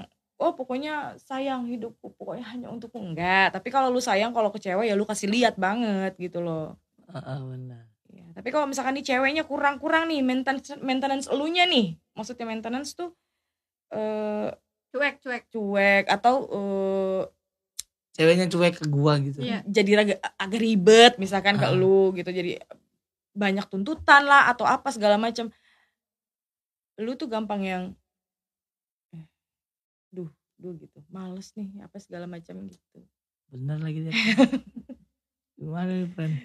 oh 0.41 0.51
pokoknya 0.51 1.15
sayang 1.17 1.69
hidupku 1.69 2.11
pokoknya 2.17 2.45
hanya 2.49 2.67
untukku 2.67 2.97
enggak 2.97 3.53
tapi 3.53 3.69
kalau 3.69 3.87
lu 3.87 4.01
sayang 4.01 4.33
kalau 4.33 4.49
ke 4.49 4.57
cewek 4.57 4.89
ya 4.89 4.97
lu 4.97 5.05
kasih 5.05 5.29
lihat 5.29 5.55
banget 5.55 6.17
gitu 6.17 6.41
loh 6.41 6.75
Heeh, 7.07 7.39
benar. 7.43 7.83
Ya, 8.07 8.23
tapi 8.31 8.49
kalau 8.49 8.65
misalkan 8.65 8.95
nih 8.95 9.05
ceweknya 9.05 9.43
kurang-kurang 9.43 10.07
nih 10.07 10.19
maintenance 10.19 10.73
maintenance 10.79 11.27
elunya 11.27 11.63
nih 11.63 11.95
maksudnya 12.11 12.43
maintenance 12.43 12.91
tuh 12.91 13.13
eh 13.89 14.49
Cuek, 14.91 15.23
cuek. 15.23 15.43
cuek 15.47 16.05
atau 16.09 16.35
eh 16.49 17.23
Ceweknya 18.11 18.51
cuek 18.51 18.75
ke 18.75 18.85
gua 18.91 19.15
gitu. 19.23 19.39
Iya. 19.39 19.63
jadi 19.63 19.91
agak 20.03 20.19
agak 20.35 20.59
ribet 20.59 21.13
misalkan 21.15 21.55
ke 21.55 21.63
Ah. 21.63 21.71
lu 21.71 22.11
gitu 22.11 22.27
jadi 22.27 22.59
banyak 23.31 23.63
tuntutan 23.71 24.27
lah 24.27 24.51
atau 24.51 24.67
apa 24.67 24.91
segala 24.91 25.15
macam 25.15 25.47
lu 26.99 27.15
tuh 27.15 27.31
gampang 27.31 27.61
yang 27.63 27.83
duh 30.11 30.29
duh 30.55 30.75
gitu 30.77 30.99
males 31.09 31.49
nih 31.55 31.81
apa 31.81 31.97
segala 31.97 32.27
macam 32.27 32.55
gitu 32.67 32.99
Bener 33.51 33.83
lagi 33.83 33.99
dia. 33.99 34.15
Gimana 35.59 35.91
nih, 35.91 36.07
friend? 36.15 36.35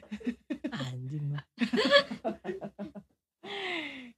Anjing 0.75 1.27
lah. 1.31 1.45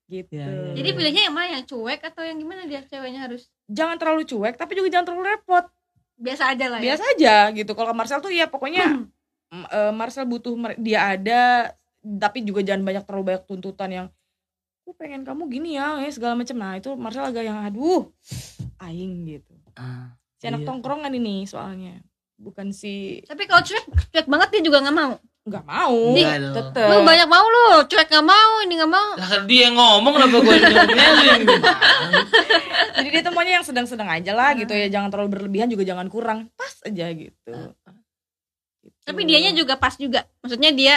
gitu 0.08 0.32
Ya, 0.32 0.48
ya, 0.48 0.72
Jadi 0.72 0.88
Iya. 0.88 0.96
pilihnya 0.96 1.22
yang 1.28 1.36
mana? 1.36 1.48
Yang 1.60 1.64
cuek 1.76 2.00
atau 2.00 2.24
yang 2.24 2.40
gimana 2.40 2.64
dia 2.64 2.80
ceweknya 2.80 3.28
harus 3.28 3.52
jangan 3.68 4.00
terlalu 4.00 4.24
cuek 4.24 4.56
tapi 4.56 4.72
juga 4.72 4.88
jangan 4.88 5.06
terlalu 5.12 5.36
repot 5.36 5.64
biasa 6.16 6.56
aja 6.56 6.64
lah 6.72 6.80
ya. 6.80 6.84
biasa 6.88 7.02
aja 7.12 7.34
gitu 7.52 7.72
kalau 7.76 7.92
Marcel 7.92 8.24
tuh 8.24 8.32
ya 8.32 8.48
pokoknya 8.48 9.04
mm, 9.52 9.66
eh, 9.68 9.92
Marcel 9.92 10.24
butuh 10.24 10.56
dia 10.80 11.12
ada 11.12 11.70
tapi 12.00 12.40
juga 12.40 12.64
jangan 12.64 12.88
banyak 12.88 13.04
terlalu 13.04 13.24
banyak 13.36 13.44
tuntutan 13.44 13.90
yang 13.92 14.06
aku 14.80 14.96
pengen 14.96 15.28
kamu 15.28 15.44
gini 15.52 15.76
ya 15.76 16.00
eh, 16.00 16.08
segala 16.08 16.34
macam 16.40 16.56
nah 16.56 16.72
itu 16.74 16.88
Marcel 16.96 17.28
agak 17.28 17.44
yang 17.44 17.60
aduh 17.60 18.08
aing 18.80 19.26
gitu 19.26 19.54
Ah, 19.74 20.10
si 20.34 20.44
anak 20.44 20.62
Iya. 20.62 20.68
tongkrongan 20.68 21.12
ini 21.12 21.44
soalnya 21.44 22.02
bukan 22.34 22.70
si 22.70 23.22
Tapi 23.22 23.44
kalau 23.44 23.60
cuek, 23.60 23.82
cuek 24.08 24.26
banget 24.26 24.48
dia 24.50 24.62
juga 24.62 24.78
nggak 24.80 24.94
mau. 24.94 25.14
nggak 25.42 25.64
mau 25.64 25.96
tetep 26.52 26.86
Lu 26.86 27.00
banyak 27.02 27.24
mau 27.26 27.40
lu, 27.42 27.68
cuek 27.84 28.04
nggak 28.06 28.26
mau, 28.26 28.52
ini 28.60 28.74
nggak 28.74 28.92
mau. 28.92 29.10
Lah 29.14 29.28
kan 29.28 29.42
dia 29.44 29.60
yang 29.64 29.74
ngomong 29.74 30.12
kenapa 30.12 30.36
gue 30.38 30.56
gimana? 30.60 31.02
jadi 32.94 33.08
dia 33.10 33.22
temuannya 33.22 33.54
yang 33.54 33.64
sedang-sedang 33.64 34.08
aja 34.08 34.32
lah 34.32 34.52
gitu 34.52 34.70
ya 34.70 34.86
jangan 34.88 35.08
terlalu 35.08 35.30
berlebihan 35.32 35.66
juga 35.66 35.84
jangan 35.84 36.06
kurang 36.06 36.38
pas 36.52 36.74
aja 36.82 37.06
gitu, 37.10 37.32
Gitu. 37.48 39.00
Tapi 39.04 39.20
dianya 39.24 39.52
juga 39.52 39.74
pas 39.74 39.96
juga. 39.96 40.28
Maksudnya 40.38 40.70
dia 40.70 40.94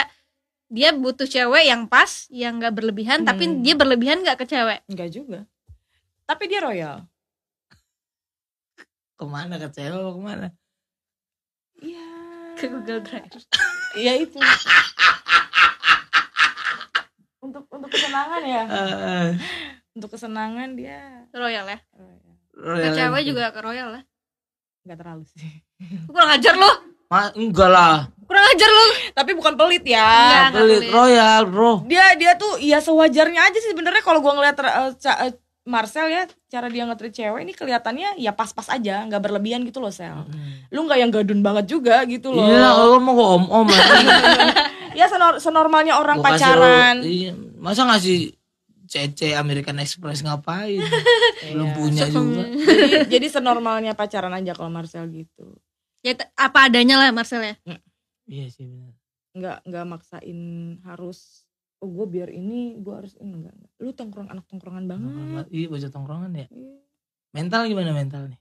dia 0.68 0.88
butuh 0.90 1.24
cewek 1.24 1.64
yang 1.64 1.84
pas, 1.84 2.08
yang 2.28 2.56
nggak 2.56 2.72
berlebihan, 2.72 3.24
tapi 3.24 3.44
Hmm. 3.46 3.60
dia 3.60 3.72
berlebihan 3.72 4.20
nggak 4.20 4.36
ke 4.36 4.44
cewek. 4.46 4.84
enggak 4.86 5.08
juga 5.08 5.40
tapi 6.22 6.46
dia 6.46 6.60
royal 6.60 6.96
Ke 9.14 9.24
mana 9.24 9.54
ke 9.56 9.68
cewek 9.68 9.92
apa 9.92 10.10
ke 10.10 10.20
mana? 10.20 10.48
iya 11.78 12.06
Ke 12.54 12.66
Google 12.68 13.00
Drive. 13.00 13.26
Iya 13.92 14.12
itu. 14.18 14.38
untuk 17.42 17.66
untuk 17.68 17.90
kesenangan 17.90 18.42
ya. 18.42 18.62
Eh, 18.64 19.28
Untuk 19.92 20.08
kesenangan 20.10 20.68
dia 20.72 21.26
Royal 21.30 21.66
ya. 21.66 21.78
Ke 21.92 22.02
Royal 22.56 22.94
cewek 22.94 23.22
juga 23.26 23.50
ke 23.50 23.60
Royal 23.60 23.88
lah. 23.90 24.02
nggak 24.82 24.98
terlalu 24.98 25.24
sih. 25.28 25.62
Kurang 26.10 26.30
ajar 26.32 26.54
lu. 26.54 26.70
Ma, 27.06 27.28
enggak 27.36 27.68
lah. 27.68 28.08
Kurang 28.24 28.46
ajar 28.48 28.66
lu. 28.66 28.86
Tapi 29.12 29.30
bukan 29.36 29.54
pelit 29.54 29.84
Enggak. 29.84 30.00
ya. 30.00 30.50
Pelit 30.50 30.80
pelit. 30.80 30.90
Royal, 30.90 31.40
bro. 31.44 31.72
Dia 31.84 32.16
dia 32.16 32.32
tuh 32.34 32.56
ya 32.58 32.80
sewajarnya 32.80 33.40
aja 33.42 33.58
sih 33.60 33.70
sebenarnya 33.70 34.00
kalau 34.00 34.18
gua 34.18 34.32
ngeliat 34.34 34.56
eh, 34.58 35.32
Marcel 35.62 36.10
ya 36.10 36.22
cara 36.48 36.66
dia 36.66 36.82
nge 36.82 37.06
cewek 37.08 37.40
ini 37.40 37.54
kelihatannya 37.54 38.18
ya 38.18 38.34
pas-pas 38.34 38.66
aja, 38.66 39.06
nggak 39.06 39.22
berlebihan 39.22 39.62
gitu 39.62 39.78
loh 39.78 39.94
Sel. 39.94 40.26
Lu 40.68 40.84
nggak 40.84 40.98
yang 40.98 41.10
gadun 41.10 41.38
banget 41.40 41.70
juga 41.70 42.02
gitu 42.04 42.34
loh. 42.34 42.42
Iya 42.42 42.58
lah, 42.58 42.72
kalau 42.74 42.98
mau 42.98 43.12
gue 43.12 43.26
om-om 43.38 43.66
lagi. 43.66 44.06
Ya 44.92 45.08
senor- 45.08 45.40
senormalnya 45.40 45.96
orang 45.96 46.20
Gua 46.20 46.36
pacaran. 46.36 47.00
ro- 47.00 47.08
iya. 47.08 47.32
Masa 47.56 47.88
ngasih 47.88 48.36
CC 48.84 49.32
American 49.32 49.80
Express 49.80 50.20
ngapain? 50.20 50.84
Belum 51.48 51.64
Iya. 51.64 51.76
punya 51.78 52.04
juga. 52.06 52.44
jadi, 52.44 53.08
jadi 53.16 53.26
senormalnya 53.32 53.96
pacaran 53.96 54.36
aja 54.36 54.52
kalau 54.52 54.68
Marcel 54.68 55.08
gitu. 55.08 55.56
Ya 56.04 56.12
apa 56.36 56.68
adanya 56.68 57.00
lah 57.00 57.08
Marcel 57.08 57.40
ya. 57.40 57.54
Iya 58.26 58.50
sih 58.50 58.66
benar. 58.66 58.92
nggak 59.32 59.58
nggak 59.64 59.84
maksain 59.88 60.38
harus 60.84 61.41
oh 61.82 61.88
gue 61.88 62.06
biar 62.08 62.30
ini 62.30 62.78
gue 62.78 62.94
harus 62.94 63.12
ini 63.16 63.34
enggak, 63.36 63.52
enggak. 63.52 63.72
lu 63.76 63.90
tongkrong 63.90 64.28
anak 64.28 64.46
tongkrongan 64.46 64.84
banget 64.86 65.44
Iya, 65.50 65.66
bocah 65.66 65.90
tongkrongan 65.90 66.30
ya. 66.32 66.46
Iya. 66.48 66.78
Mental 67.32 67.60
gimana 67.64 67.90
mental 67.90 68.22
nih? 68.28 68.38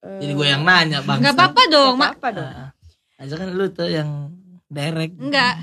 Eh, 0.00 0.18
Jadi 0.18 0.32
gue 0.34 0.46
yang 0.46 0.62
nanya, 0.62 1.00
Bang. 1.00 1.18
Nggak 1.18 1.34
apa-apa 1.34 1.62
dong, 1.66 1.94
nggak 1.94 2.04
Mak. 2.06 2.18
apa 2.18 2.28
dong 2.30 2.52
Aja 3.16 3.34
kan 3.34 3.48
lu 3.50 3.66
tuh 3.68 3.86
yang 3.86 4.10
direct. 4.66 5.14
Enggak. 5.16 5.54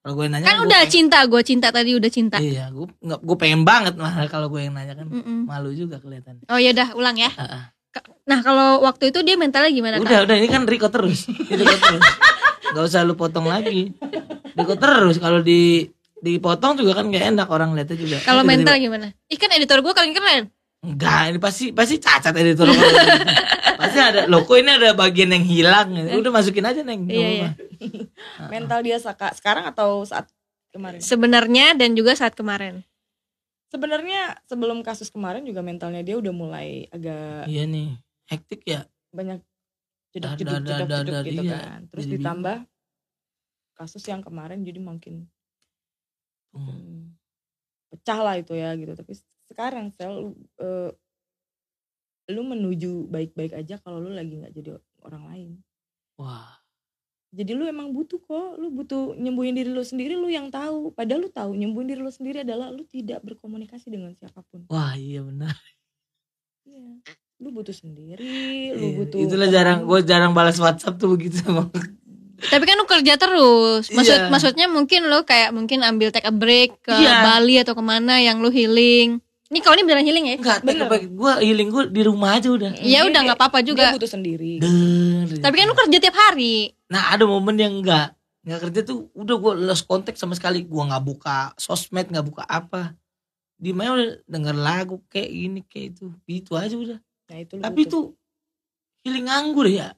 Kalau 0.00 0.14
gue 0.16 0.26
nanya 0.26 0.44
Kan 0.44 0.56
gua 0.56 0.66
udah 0.66 0.80
pengen- 0.80 0.92
cinta, 0.92 1.18
gue 1.22 1.40
cinta 1.42 1.68
tadi 1.68 1.90
udah 1.92 2.08
cinta. 2.08 2.36
Iya, 2.36 2.70
gue 2.70 2.86
nggak 2.98 3.20
gue 3.20 3.36
pengen 3.36 3.62
banget 3.62 3.94
malah 3.94 4.26
kalau 4.26 4.48
gue 4.48 4.60
yang 4.60 4.72
nanya 4.72 4.94
kan 4.94 5.06
Mm-mm. 5.06 5.44
malu 5.44 5.70
juga 5.70 5.98
kelihatan. 5.98 6.42
Oh 6.46 6.56
ya 6.56 6.70
udah 6.70 6.88
ulang 6.94 7.14
ya. 7.16 7.30
Ah, 7.32 7.44
ah. 7.44 7.64
Nah 8.24 8.40
kalau 8.40 8.80
waktu 8.80 9.10
itu 9.10 9.20
dia 9.20 9.34
mentalnya 9.34 9.68
gimana 9.68 9.98
Udah, 9.98 10.22
kak? 10.22 10.24
udah 10.24 10.36
ini 10.36 10.46
kan 10.46 10.62
Riko 10.64 10.88
terus. 10.88 11.26
Riko 11.50 11.74
terus. 11.76 12.02
Gak 12.70 12.84
usah 12.86 13.02
lu 13.02 13.12
potong 13.12 13.44
lagi. 13.44 13.90
Riko 14.54 14.74
terus 14.74 15.18
kalau 15.18 15.42
di 15.42 15.90
dipotong 16.20 16.76
juga 16.80 17.00
kan 17.00 17.08
gak 17.08 17.24
enak 17.34 17.48
orang 17.48 17.72
lihatnya 17.72 17.96
juga. 17.96 18.16
Kalau 18.24 18.44
mental 18.44 18.76
gimana? 18.76 19.12
Ih 19.26 19.38
kan 19.40 19.50
editor 19.52 19.80
gue 19.80 19.92
keren 19.92 20.12
keren. 20.12 20.44
Enggak, 20.80 21.28
ini 21.28 21.38
pasti 21.40 21.64
pasti 21.76 22.00
cacat 22.00 22.32
editor. 22.32 22.64
gitu. 22.72 22.80
pasti 23.80 23.98
ada 24.00 24.24
loh 24.28 24.48
kok 24.48 24.56
ini 24.56 24.70
ada 24.72 24.96
bagian 24.96 25.32
yang 25.32 25.44
hilang. 25.44 25.92
Udah 25.92 26.32
masukin 26.32 26.64
aja 26.64 26.80
neng. 26.80 27.04
Iya, 27.04 27.52
apa-apa. 27.52 28.48
mental 28.52 28.80
dia 28.84 28.96
saka, 28.96 29.32
sekarang 29.36 29.68
atau 29.68 30.04
saat 30.04 30.28
kemarin 30.72 31.00
Sebenarnya 31.00 31.76
dan 31.76 31.92
juga 31.92 32.16
saat 32.16 32.36
kemarin. 32.36 32.84
sebenarnya 33.70 34.34
sebelum 34.50 34.82
kasus 34.82 35.14
kemarin 35.14 35.46
juga 35.46 35.62
mentalnya 35.62 36.02
dia 36.02 36.18
udah 36.18 36.34
mulai 36.34 36.90
agak 36.90 37.46
Iya 37.46 37.70
nih, 37.70 38.02
hektik 38.26 38.66
ya. 38.66 38.82
banyak 39.14 39.46
jeduk 40.10 40.26
Dar, 40.26 40.38
jeduk 40.38 40.50
dar, 40.50 40.58
jeduk 40.58 40.88
dar, 40.90 41.02
jeduk 41.06 41.14
dar, 41.14 41.22
gitu 41.22 41.42
iya. 41.46 41.54
kan 41.54 41.80
terus 41.86 42.04
Jadi 42.06 42.14
ditambah 42.18 42.56
kasus 43.78 44.04
yang 44.10 44.20
kemarin 44.26 44.60
jadi 44.66 44.80
makin 44.82 45.30
Hmm. 46.50 47.14
pecah 47.90 48.18
lah 48.22 48.34
itu 48.38 48.54
ya 48.58 48.74
gitu 48.74 48.92
tapi 48.98 49.14
sekarang 49.50 49.94
sel 49.94 50.10
lu, 50.10 50.30
eh, 50.62 50.90
lu 52.30 52.42
menuju 52.46 53.10
baik-baik 53.10 53.54
aja 53.54 53.78
kalau 53.82 53.98
lu 53.98 54.14
lagi 54.14 54.38
nggak 54.38 54.54
jadi 54.54 54.78
orang 55.02 55.24
lain 55.30 55.50
Wah, 56.20 56.60
jadi 57.30 57.54
lu 57.54 57.64
emang 57.64 57.94
butuh 57.94 58.20
kok 58.20 58.58
lu 58.58 58.74
butuh 58.74 59.14
nyembuhin 59.14 59.54
diri 59.54 59.70
lu 59.70 59.82
sendiri 59.86 60.18
lu 60.18 60.26
yang 60.26 60.50
tahu 60.50 60.90
padahal 60.90 61.26
lu 61.26 61.30
tahu 61.30 61.54
nyembuhin 61.54 61.88
diri 61.90 62.02
lu 62.02 62.10
sendiri 62.10 62.42
adalah 62.42 62.74
lu 62.74 62.82
tidak 62.86 63.22
berkomunikasi 63.22 63.90
dengan 63.90 64.14
siapa 64.18 64.42
pun 64.50 64.66
Wah 64.66 64.94
iya 64.98 65.22
benar. 65.22 65.54
Iya. 66.66 67.02
lu 67.40 67.48
butuh 67.56 67.72
sendiri 67.72 68.76
lu 68.76 68.84
Iya, 68.84 68.96
butuh 69.00 69.18
Itulah 69.22 69.48
jarang 69.48 69.88
gue 69.88 69.98
jarang 70.04 70.36
balas 70.36 70.60
WhatsApp 70.60 71.00
tuh 71.00 71.14
begitu 71.16 71.40
emang. 71.48 71.70
Tapi 72.42 72.62
kan 72.62 72.74
lu 72.74 72.84
kerja 72.84 73.14
terus. 73.14 73.88
Maksud 73.88 74.18
Iya. 74.18 74.28
maksudnya 74.28 74.66
mungkin 74.66 75.06
lu 75.06 75.20
kayak 75.22 75.50
mungkin 75.50 75.80
ambil 75.80 76.08
take 76.08 76.24
a 76.24 76.32
break 76.32 76.80
ke 76.80 76.90
Iya. 76.90 77.20
Bali 77.22 77.54
atau 77.56 77.72
ke 77.72 77.82
mana 77.82 78.16
yang 78.16 78.38
lu 78.38 78.48
healing. 78.48 79.20
Ini 79.46 79.58
kau 79.60 79.72
ini 79.72 79.82
beneran 79.82 80.02
healing 80.02 80.24
ya? 80.24 80.34
Enggak, 80.36 80.58
Bener. 80.62 80.86
gue 80.86 81.32
healing 81.42 81.68
gue 81.68 81.82
di 81.90 82.02
rumah 82.02 82.34
aja 82.34 82.48
udah. 82.48 82.70
Ya 82.78 83.02
udah 83.02 83.10
Dia- 83.12 83.24
nggak 83.26 83.36
apa-apa 83.36 83.58
dia 83.58 83.68
juga. 83.68 83.86
butuh 83.92 84.06
sendiri 84.08 84.56
Der. 84.58 85.36
Tapi 85.40 85.54
kan 85.54 85.66
lu 85.66 85.74
kerja 85.74 85.98
tiap 85.98 86.16
hari. 86.16 86.70
Nah 86.86 87.10
ada 87.10 87.26
momen 87.26 87.54
yang 87.54 87.74
enggak 87.76 88.14
nggak 88.40 88.56
kerja 88.62 88.80
tuh 88.82 89.12
udah 89.12 89.36
gue 89.36 89.52
lost 89.62 89.84
kontak 89.84 90.16
sama 90.16 90.32
sekali 90.32 90.64
gue 90.64 90.82
nggak 90.82 91.04
buka 91.04 91.52
sosmed 91.54 92.08
nggak 92.08 92.24
buka 92.24 92.40
apa 92.42 92.96
di 93.52 93.68
mana 93.70 93.92
udah 93.92 94.08
denger 94.24 94.56
lagu 94.56 94.96
kayak 95.06 95.28
ini 95.28 95.60
kayak 95.62 95.92
itu 95.92 96.08
itu 96.24 96.56
aja 96.56 96.72
udah 96.72 96.98
nah 97.28 97.36
itu 97.36 97.52
lu 97.54 97.62
tapi 97.62 97.84
butuh. 97.84 97.92
tuh 97.92 98.04
healing 99.04 99.28
nganggur 99.28 99.68
ya 99.68 99.92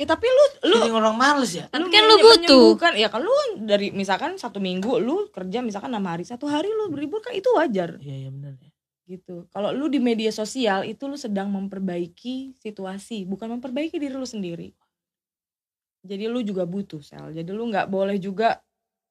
ya 0.00 0.08
tapi 0.08 0.24
lu 0.24 0.44
lu 0.72 0.76
healing 0.80 0.96
orang 0.96 1.12
males 1.12 1.52
ya? 1.52 1.68
Tapi 1.68 1.92
kan 1.92 2.02
lu 2.08 2.16
butuh. 2.24 2.72
kan 2.80 2.96
ya 2.96 3.12
kan 3.12 3.20
lu 3.20 3.36
dari 3.60 3.92
misalkan 3.92 4.40
satu 4.40 4.56
minggu 4.56 4.96
lu 4.96 5.28
kerja 5.28 5.60
misalkan 5.60 5.92
enam 5.92 6.08
hari 6.08 6.24
satu 6.24 6.48
hari 6.48 6.72
lu 6.72 6.88
berlibur 6.88 7.20
kan 7.20 7.36
itu 7.36 7.52
wajar. 7.52 8.00
Iya 8.00 8.16
iya 8.24 8.30
benar 8.32 8.56
ya. 8.56 8.72
Gitu. 9.04 9.44
Kalau 9.52 9.76
lu 9.76 9.92
di 9.92 10.00
media 10.00 10.32
sosial 10.32 10.88
itu 10.88 11.04
lu 11.04 11.20
sedang 11.20 11.52
memperbaiki 11.52 12.56
situasi 12.56 13.28
bukan 13.28 13.60
memperbaiki 13.60 14.00
diri 14.00 14.16
lu 14.16 14.24
sendiri. 14.24 14.72
Jadi 16.00 16.24
lu 16.32 16.40
juga 16.40 16.64
butuh 16.64 17.04
sel. 17.04 17.36
Jadi 17.36 17.50
lu 17.52 17.68
nggak 17.68 17.92
boleh 17.92 18.16
juga 18.16 18.64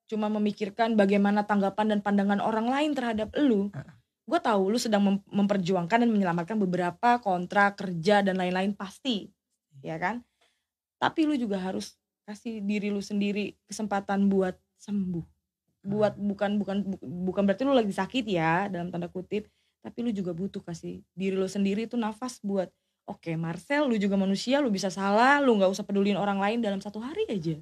cuma 0.09 0.25
memikirkan 0.25 0.97
bagaimana 0.97 1.45
tanggapan 1.45 1.93
dan 1.93 1.99
pandangan 2.01 2.41
orang 2.41 2.65
lain 2.65 2.97
terhadap 2.97 3.29
lu. 3.37 3.69
Heeh. 3.69 3.93
gue 4.29 4.37
tahu 4.37 4.69
lu 4.69 4.77
sedang 4.77 5.01
mem- 5.01 5.25
memperjuangkan 5.25 6.05
dan 6.05 6.09
menyelamatkan 6.13 6.53
beberapa 6.61 7.17
kontrak 7.17 7.81
kerja 7.81 8.21
dan 8.21 8.37
lain-lain 8.37 8.77
pasti. 8.77 9.25
Ya 9.81 9.97
kan 9.97 10.21
tapi 10.99 11.25
lu 11.25 11.33
juga 11.39 11.57
harus 11.57 11.95
kasih 12.27 12.61
diri 12.61 12.93
lu 12.93 13.01
sendiri 13.01 13.57
kesempatan 13.65 14.29
buat 14.29 14.53
sembuh. 14.77 15.25
Buat 15.79 16.19
bukan 16.19 16.59
bukan 16.59 16.77
bu- 16.85 17.03
bukan 17.31 17.43
berarti 17.47 17.63
lu 17.63 17.73
lagi 17.73 17.95
sakit 17.95 18.27
ya 18.27 18.67
dalam 18.67 18.91
tanda 18.91 19.07
kutip 19.07 19.47
tapi 19.79 20.03
lu 20.03 20.11
juga 20.11 20.35
butuh 20.35 20.59
kasih 20.59 20.99
diri 21.15 21.39
lu 21.39 21.47
sendiri 21.47 21.87
itu 21.87 21.95
nafas 21.95 22.43
buat 22.43 22.67
oke 23.07 23.31
Marcel 23.39 23.87
lu 23.87 23.95
juga 23.95 24.19
manusia 24.19 24.59
lu 24.59 24.67
bisa 24.67 24.91
salah 24.91 25.39
lu 25.39 25.55
nggak 25.55 25.71
usah 25.71 25.87
pedulin 25.87 26.19
orang 26.19 26.37
lain 26.37 26.59
dalam 26.59 26.83
satu 26.83 26.99
hari 26.99 27.25
aja. 27.31 27.57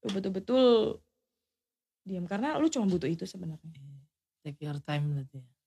Lu 0.00 0.08
betul-betul 0.14 0.96
diam 2.06 2.24
karena 2.24 2.56
lu 2.56 2.70
cuma 2.72 2.86
butuh 2.88 3.10
itu 3.10 3.26
sebenarnya. 3.28 3.74
Take 4.40 4.64
your 4.64 4.78
time 4.80 5.12
berarti 5.12 5.42
ya. 5.42 5.59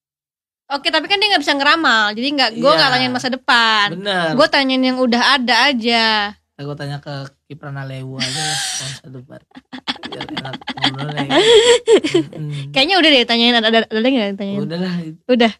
Oke, 0.65 0.88
tapi 0.88 1.05
kan 1.05 1.17
dia 1.17 1.27
nggak 1.27 1.43
bisa 1.43 1.53
ngeramal. 1.53 2.12
Jadi 2.12 2.27
nggak 2.32 2.50
gue 2.53 2.65
nggak 2.65 2.79
Iya. 2.82 2.93
tanyain 2.93 3.12
masa 3.12 3.27
depan. 3.27 3.88
bener 3.93 4.34
Gue 4.34 4.48
tanyain 4.48 4.79
yang 4.82 4.98
udah 4.98 5.22
ada 5.36 5.67
aja. 5.67 6.34
gue 6.55 6.75
tanya 6.75 6.96
ke 6.98 7.12
Kiprana 7.43 7.84
Lewu 7.84 8.15
aja 8.15 8.39
ya 8.39 8.55
masa 8.79 9.08
depan 9.10 9.39
biar 10.05 10.24
enak 10.32 10.55
ngobrolnya. 10.72 11.27
Mm-mm. 12.32 12.72
Kayaknya 12.72 12.96
udah 12.96 13.10
deh 13.10 13.24
tanyain 13.25 13.51
ada 13.53 13.67
ada 13.67 13.79
ada 13.84 14.00
nggak 14.01 14.27
tanyain? 14.34 14.60
udah 14.62 14.77
lah 14.77 14.93
Udah. 15.27 15.51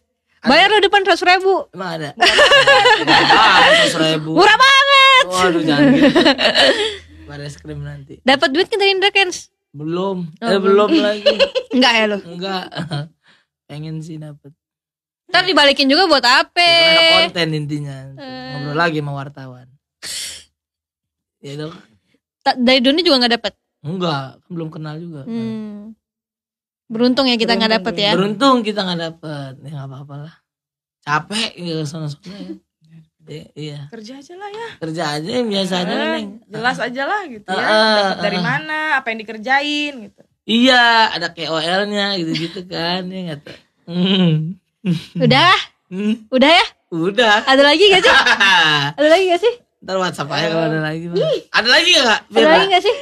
Bayar 0.42 0.66
lo 0.66 0.78
depan 0.78 1.00
seratus 1.02 1.20
ribu. 1.22 1.68
emang 1.70 1.90
ada 1.94 2.10
seratus 2.96 3.96
ribu 3.98 4.32
Murah 4.32 4.56
banget. 4.56 5.24
waduh 5.26 5.62
jangan 5.62 5.84
gitu 5.90 6.08
baris 7.28 7.56
krim 7.56 7.80
nanti 7.80 8.14
Dapat 8.22 8.48
duit 8.50 8.66
kan 8.66 8.76
dari 8.78 8.90
Indra 8.90 9.10
Kens? 9.10 9.52
belum 9.70 10.30
Oh, 10.38 10.46
eh 10.46 10.56
belum. 10.58 10.88
lagi 10.94 11.36
Enggak 11.70 11.92
ya 11.92 12.04
lo? 12.06 12.18
enggak 12.22 12.64
pengen 13.66 13.98
sih 13.98 14.16
dapet 14.16 14.52
Ntar 15.34 15.44
dibalikin 15.44 15.90
juga 15.90 16.06
buat 16.06 16.22
apa? 16.22 16.62
Ya, 16.62 16.78
karena 16.78 17.26
konten 17.26 17.48
intinya. 17.50 17.96
Eh. 18.14 18.50
ngobrol 18.54 18.78
lagi 18.78 18.98
sama 19.02 19.12
wartawan. 19.18 19.66
Ya 21.42 21.52
dong. 21.58 21.74
Ta- 22.40 22.54
Dari 22.54 22.78
Doni 22.78 23.02
juga 23.02 23.18
nggak 23.26 23.34
dapat. 23.42 23.52
enggak 23.84 24.40
kan 24.40 24.50
belum 24.54 24.68
kenal 24.72 24.96
juga. 24.96 25.28
Hmm. 25.28 25.92
Beruntung 26.88 27.28
ya 27.28 27.36
kita 27.36 27.52
nggak 27.52 27.82
dapet 27.82 27.94
ya. 27.98 28.12
beruntung 28.16 28.62
kita 28.62 28.80
nggak 28.80 29.00
dapet. 29.12 29.52
Ya 29.60 29.70
nggak 29.74 29.88
apa-apa 29.90 30.14
lah. 30.24 30.34
Capek 31.04 31.50
ya 31.58 31.84
sana 31.84 32.08
sana 32.08 32.32
ya. 32.32 32.52
Ya, 33.24 33.44
iya. 33.56 33.78
Kerja 33.88 34.20
aja 34.20 34.34
lah 34.36 34.50
ya. 34.52 34.68
Kerja 34.78 35.02
aja 35.16 35.30
yang 35.32 35.48
biasa 35.48 35.74
aja 35.80 35.92
Eh, 35.92 36.08
neng. 36.12 36.28
jelas 36.44 36.76
aja 36.76 37.02
lah 37.04 37.20
gitu 37.24 37.48
ya. 37.48 37.64
Dapat 37.64 38.16
dari 38.20 38.38
ah. 38.38 38.44
mana 38.44 38.78
apa 39.00 39.06
yang 39.10 39.18
dikerjain 39.20 39.92
gitu. 40.08 40.22
Iya 40.44 41.08
ada 41.08 41.32
KOL-nya 41.32 42.20
gitu-gitu 42.20 42.68
kan 42.68 43.08
ya 43.08 43.20
nggak 43.32 43.40
tahu 43.48 43.56
hmm. 43.88 44.60
Udah, 45.24 45.52
Hmm, 45.84 46.26
udah 46.28 46.48
ya. 46.50 46.64
udah 46.90 47.44
Ada 47.44 47.62
lagi 47.62 47.84
gak 47.86 48.02
sih? 48.02 48.14
Ada 48.98 49.08
lagi 49.08 49.24
gak 49.28 49.42
sih? 49.42 49.54
ntar 49.84 50.00
WhatsApp 50.00 50.32
aja 50.32 50.48
kalau 50.48 50.64
ada 50.64 50.80
lagi 50.80 51.04
Bang. 51.06 51.20
ada 51.52 51.68
lagi 51.68 51.90
gak 51.92 52.20
Ada 52.26 52.46
lagi 52.48 52.66
gak 52.68 52.82
sih? 52.82 52.94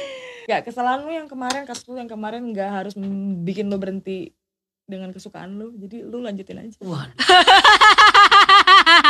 ya 0.43 0.59
kesalahan 0.59 0.99
lu 0.99 1.11
yang 1.11 1.25
kemarin 1.25 1.63
kasus 1.63 1.87
lu 1.87 1.95
yang 1.95 2.11
kemarin 2.11 2.43
nggak 2.45 2.67
harus 2.67 2.93
bikin 3.39 3.71
lu 3.71 3.79
berhenti 3.79 4.35
dengan 4.83 5.07
kesukaan 5.09 5.55
lu 5.55 5.71
jadi 5.73 6.03
lu 6.03 6.19
lanjutin 6.19 6.59
aja 6.59 6.75
Wah, 6.81 7.07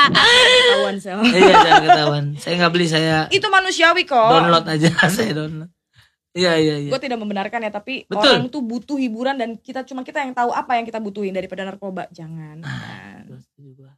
ketahuan 0.06 0.96
sel 1.00 1.18
iya 1.26 1.56
jangan 1.58 1.84
ketahuan. 1.84 2.26
Saya 2.38 2.54
nggak 2.60 2.72
beli, 2.72 2.86
saya 2.86 3.26
itu 3.30 3.48
manusiawi 3.48 4.06
kok 4.06 4.14
download 4.14 4.70
aja, 4.70 4.94
saya 5.10 5.34
download. 5.34 5.73
Iya 6.34 6.58
iya 6.58 6.76
iya. 6.82 6.90
gue 6.90 6.98
tidak 6.98 7.22
membenarkan 7.22 7.62
ya 7.62 7.70
tapi 7.70 8.10
Betul. 8.10 8.26
orang 8.26 8.50
tuh 8.50 8.66
butuh 8.66 8.98
hiburan 8.98 9.38
dan 9.38 9.54
kita 9.54 9.86
cuma 9.86 10.02
kita 10.02 10.26
yang 10.26 10.34
tahu 10.34 10.50
apa 10.50 10.82
yang 10.82 10.86
kita 10.86 10.98
butuhin 10.98 11.30
daripada 11.30 11.62
narkoba 11.62 12.10
jangan 12.10 12.58
Ah, 12.66 13.22
Kan. 13.22 13.94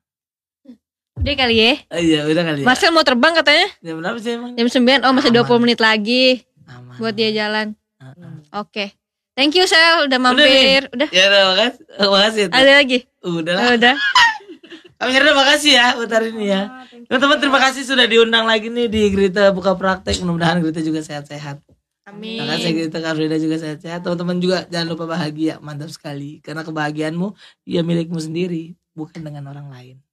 Udah 1.15 1.33
kali 1.39 1.55
ya. 1.55 1.73
Ah, 1.87 2.03
iya 2.03 2.27
udah 2.27 2.43
kali 2.43 2.59
ya. 2.61 2.65
Marcel 2.67 2.91
mau 2.91 3.07
terbang 3.07 3.31
katanya 3.39 3.71
Jam 3.79 4.03
berapa 4.03 4.19
sih 4.19 4.35
emang? 4.35 4.51
jam 4.51 4.67
9 4.67 5.07
Oh 5.07 5.13
masih 5.15 5.31
Aman. 5.31 5.47
20 5.47 5.63
menit 5.63 5.79
lagi 5.79 6.25
Aman. 6.67 6.95
buat 6.99 7.15
dia 7.15 7.31
jalan. 7.31 7.71
Ah, 8.03 8.11
ah. 8.11 8.13
Hmm. 8.19 8.39
Oke. 8.61 8.91
Thank 9.35 9.55
you 9.55 9.63
Sel 9.63 10.07
udah 10.07 10.19
mampir. 10.19 10.91
Udah. 10.91 11.09
Ya 11.11 11.23
udah 11.31 11.41
makasih. 11.55 11.83
Makasih. 12.03 12.43
ya. 12.47 12.55
Ada 12.55 12.71
lagi? 12.83 12.99
Udah 13.23 13.53
lah. 13.55 13.65
Udah. 13.79 13.95
Kami 14.99 15.11
makasih 15.11 15.71
ya 15.75 15.87
buat 15.99 16.07
hari 16.07 16.31
ini 16.31 16.55
ya. 16.55 16.87
Teman-teman 17.11 17.37
terima 17.43 17.59
kasih 17.59 17.83
sudah 17.83 18.07
diundang 18.07 18.47
lagi 18.47 18.71
nih 18.71 18.87
di 18.87 19.11
Grita 19.11 19.51
Buka 19.51 19.75
Praktek. 19.75 20.23
Mudah-mudahan 20.23 20.63
Grita 20.63 20.79
juga 20.79 21.03
sehat-sehat. 21.03 21.59
Amin. 22.05 22.37
Terima 22.37 22.53
kasih 22.53 22.71
Grita 22.77 22.99
Kak 23.01 23.13
Frida 23.17 23.37
juga 23.41 23.57
sehat-sehat. 23.57 24.05
Teman-teman 24.05 24.37
juga 24.37 24.57
jangan 24.69 24.87
lupa 24.93 25.05
bahagia. 25.09 25.57
Mantap 25.57 25.89
sekali. 25.89 26.37
Karena 26.45 26.61
kebahagiaanmu 26.61 27.33
ya 27.65 27.81
milikmu 27.81 28.21
sendiri, 28.21 28.77
bukan 28.93 29.25
dengan 29.25 29.49
orang 29.49 29.73
lain. 29.73 30.04